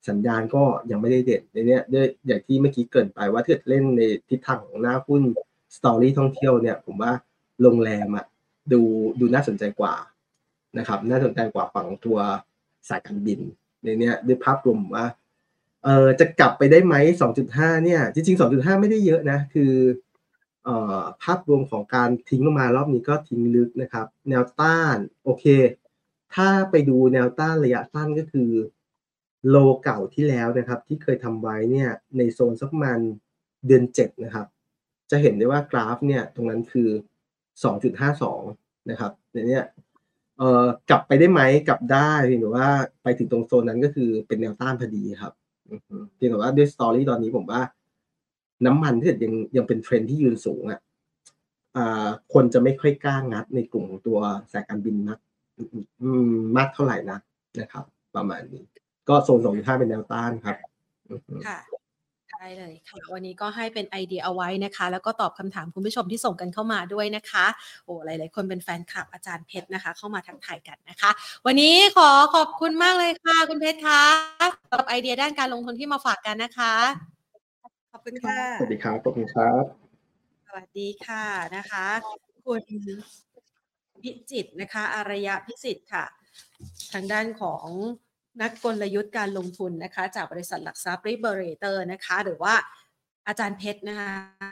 [0.10, 5.22] สัญญาณก็ยังไม่ได้เด่นในเนี้ยด้วยอย่างที่เมื่อกี้เกินไปว่าถ้าเกิดเล่นในทิศทางของหน้าหุ้น
[5.78, 7.12] สตอรี่ท่องเที่ยวเนี่ยผมว่า
[7.62, 8.26] โรงแรมอะ
[8.72, 8.82] ดู
[9.20, 9.95] ดูน่าสนใจกว่า
[10.78, 12.18] นะครับ น่าสนใจกว่าฝั่งตัว
[12.89, 13.39] สายการบิน
[13.84, 15.05] ในเนี้ยด้วยภาพรวมว่า
[15.84, 16.95] เออจะกลับไปได้ไหม
[17.39, 19.74] 2.5 เนี่ย จริง ๆ 2.5 ไม่ได้เยอะนะ คือ
[20.63, 25.45] เออภาพรวมของการทิ้งลงมารอบนี้ก็ทิ้งลึกนะครับ แนวต้านโอเค
[26.36, 28.49] ถ้าไปดูแนวต้านระยะสั้นก็คือ
[29.49, 32.99] โลเก่าที่แล้วนะครับ ที่เคยทำไว้เนี่ยในโซนสักมัน
[33.68, 34.47] เดือนเจ็ดนะครับ
[35.11, 36.89] จะเห็นได้ว่ากราฟเนี่ยตรงนั้นคือ
[37.64, 39.60] 2.52 นะครับในนี้
[40.38, 42.70] เอ่อกลับไปได้ไหมกลับได้เพียงแต่ว่า
[43.03, 45.34] ไปถึงตรงโซนนั้นก็คือเป็นแนวต้านพอดีครับ
[46.16, 47.62] เพียงแต่ว่าด้วย story ตอนนี้ผมว่า
[48.66, 50.80] น้ำมันที่ยังยังเป็นเทรนด์ที่ยืนสูงอะ
[52.34, 54.20] คนจะไม่ค่อยกล้างัดในกลุ่มของตัว
[54.51, 55.20] สายการบินนัก
[56.58, 57.20] มากเท่าไหร่นะ
[57.60, 57.86] นะครับ
[58.16, 58.64] ประมาณนี้
[59.10, 60.58] ก็โซนสองท่าเป็นแนวต้านครับ
[61.47, 61.58] ค่ะ
[62.45, 67.45] ได้เลยค่ะ วันนี้ก็ให้เป็นไอเดียเอาไว้นะคะ แล้วก็ตอบคำถามคุณผู้ชมที่ส่งกันเข้ามาด้วยนะคะ
[67.85, 71.11] โอ้หลาย ๆ คนเป็นแฟนคลับอาจารย์เพชรนะคะ เข้ามาทักทายกันนะคะ
[71.45, 74.03] วันนี้ขอขอบคุณมากเลยค่ะ คุณเพชรคะ
[74.69, 76.73] สำหรับไอเดียด้านการลงทุนที่มาฝากกันนะคะ
[77.91, 79.63] ขอบคุณค่ะสวัสดีครับขอบคุณครับ
[80.47, 81.23] สวัสดีค่ะ
[81.55, 81.85] นะคะ
[82.45, 82.63] คุณ
[84.01, 86.05] พิจิตนะคะอารยะพิสิทธิ์ค่ะ
[86.93, 87.67] ทางด้านของ
[88.41, 92.53] นักกลยุทธ์การลงทุนนะคะ จากบริษัทหลักทรัพย์ริเบเรเตอร์นะคะ หรือว่า
[93.27, 94.11] อาจารย์เพชรนะคะ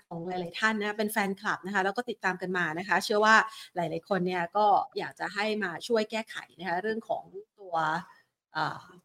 [0.09, 3.35] ของหลาย ๆ ท่านนะเป็นแฟนคลับนะคะ แล้วก็ติดตามกันมานะคะ เชื่อว่า
[3.75, 4.65] หลาย ๆ คนเนี่ยก็
[4.97, 7.23] อยากจะให้มาช่วยแก้ไขนะคะเรื่องของ
[7.59, 7.75] ตัว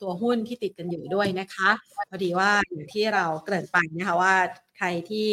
[0.02, 1.70] ตัวหุ้นที่ติดกันอยู่ด้วยนะคะ
[2.10, 4.34] พอดีว่าอย่างที่เราเกริ่นไปนะคะว่า
[4.76, 5.30] ใครที่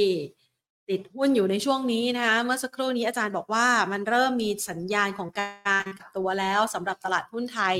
[0.91, 7.75] ติดหุ้นอยู่ในช่วงนี้นะคะเมื่อสักครู่นี้อาจารย์บอกว่ามันเริ่มมีสัญญาณของการกลับตัวแล้วสำหรับตลาดหุ้นไทย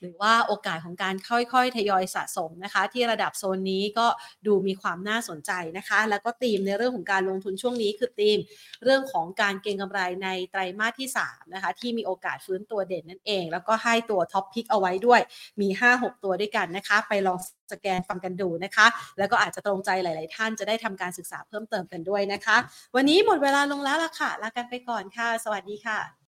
[0.00, 4.06] หรือว่าโอกาสของการค่อยๆ ทยอยสะสมนะคะ ที่ระดับโซนนี้ก็
[4.46, 8.38] ดูมีความน่าสนใจนะคะ แล้วก็ธีมในเรื่องของการลงทุนช่วงนี้คือธีม
[8.84, 15.20] เรื่องของการเก็งกำไรในไตรมาสที่3นะคะที่มีโอกาสฟื้นตัวเด่นนั่นเอง แล้วก็ให้ตัว top pick เอาไว้ด้วย
[15.60, 17.38] มี 5-6 ตัวด้วยกันนะคะ ไปลอง
[17.72, 18.86] สแกนฟังกันดูนะคะ
[19.18, 22.56] แล้วก็อาจจะตรงใจหลาย ๆ ท่านจะได้ทำการศึกษาเพิ่มเติมกันด้วยนะคะ
[22.96, 26.14] วันนี้หมดเวลาลงแล้วล่ะค่ะลากันไปก่อนค่ะ สวัสดีค่ะ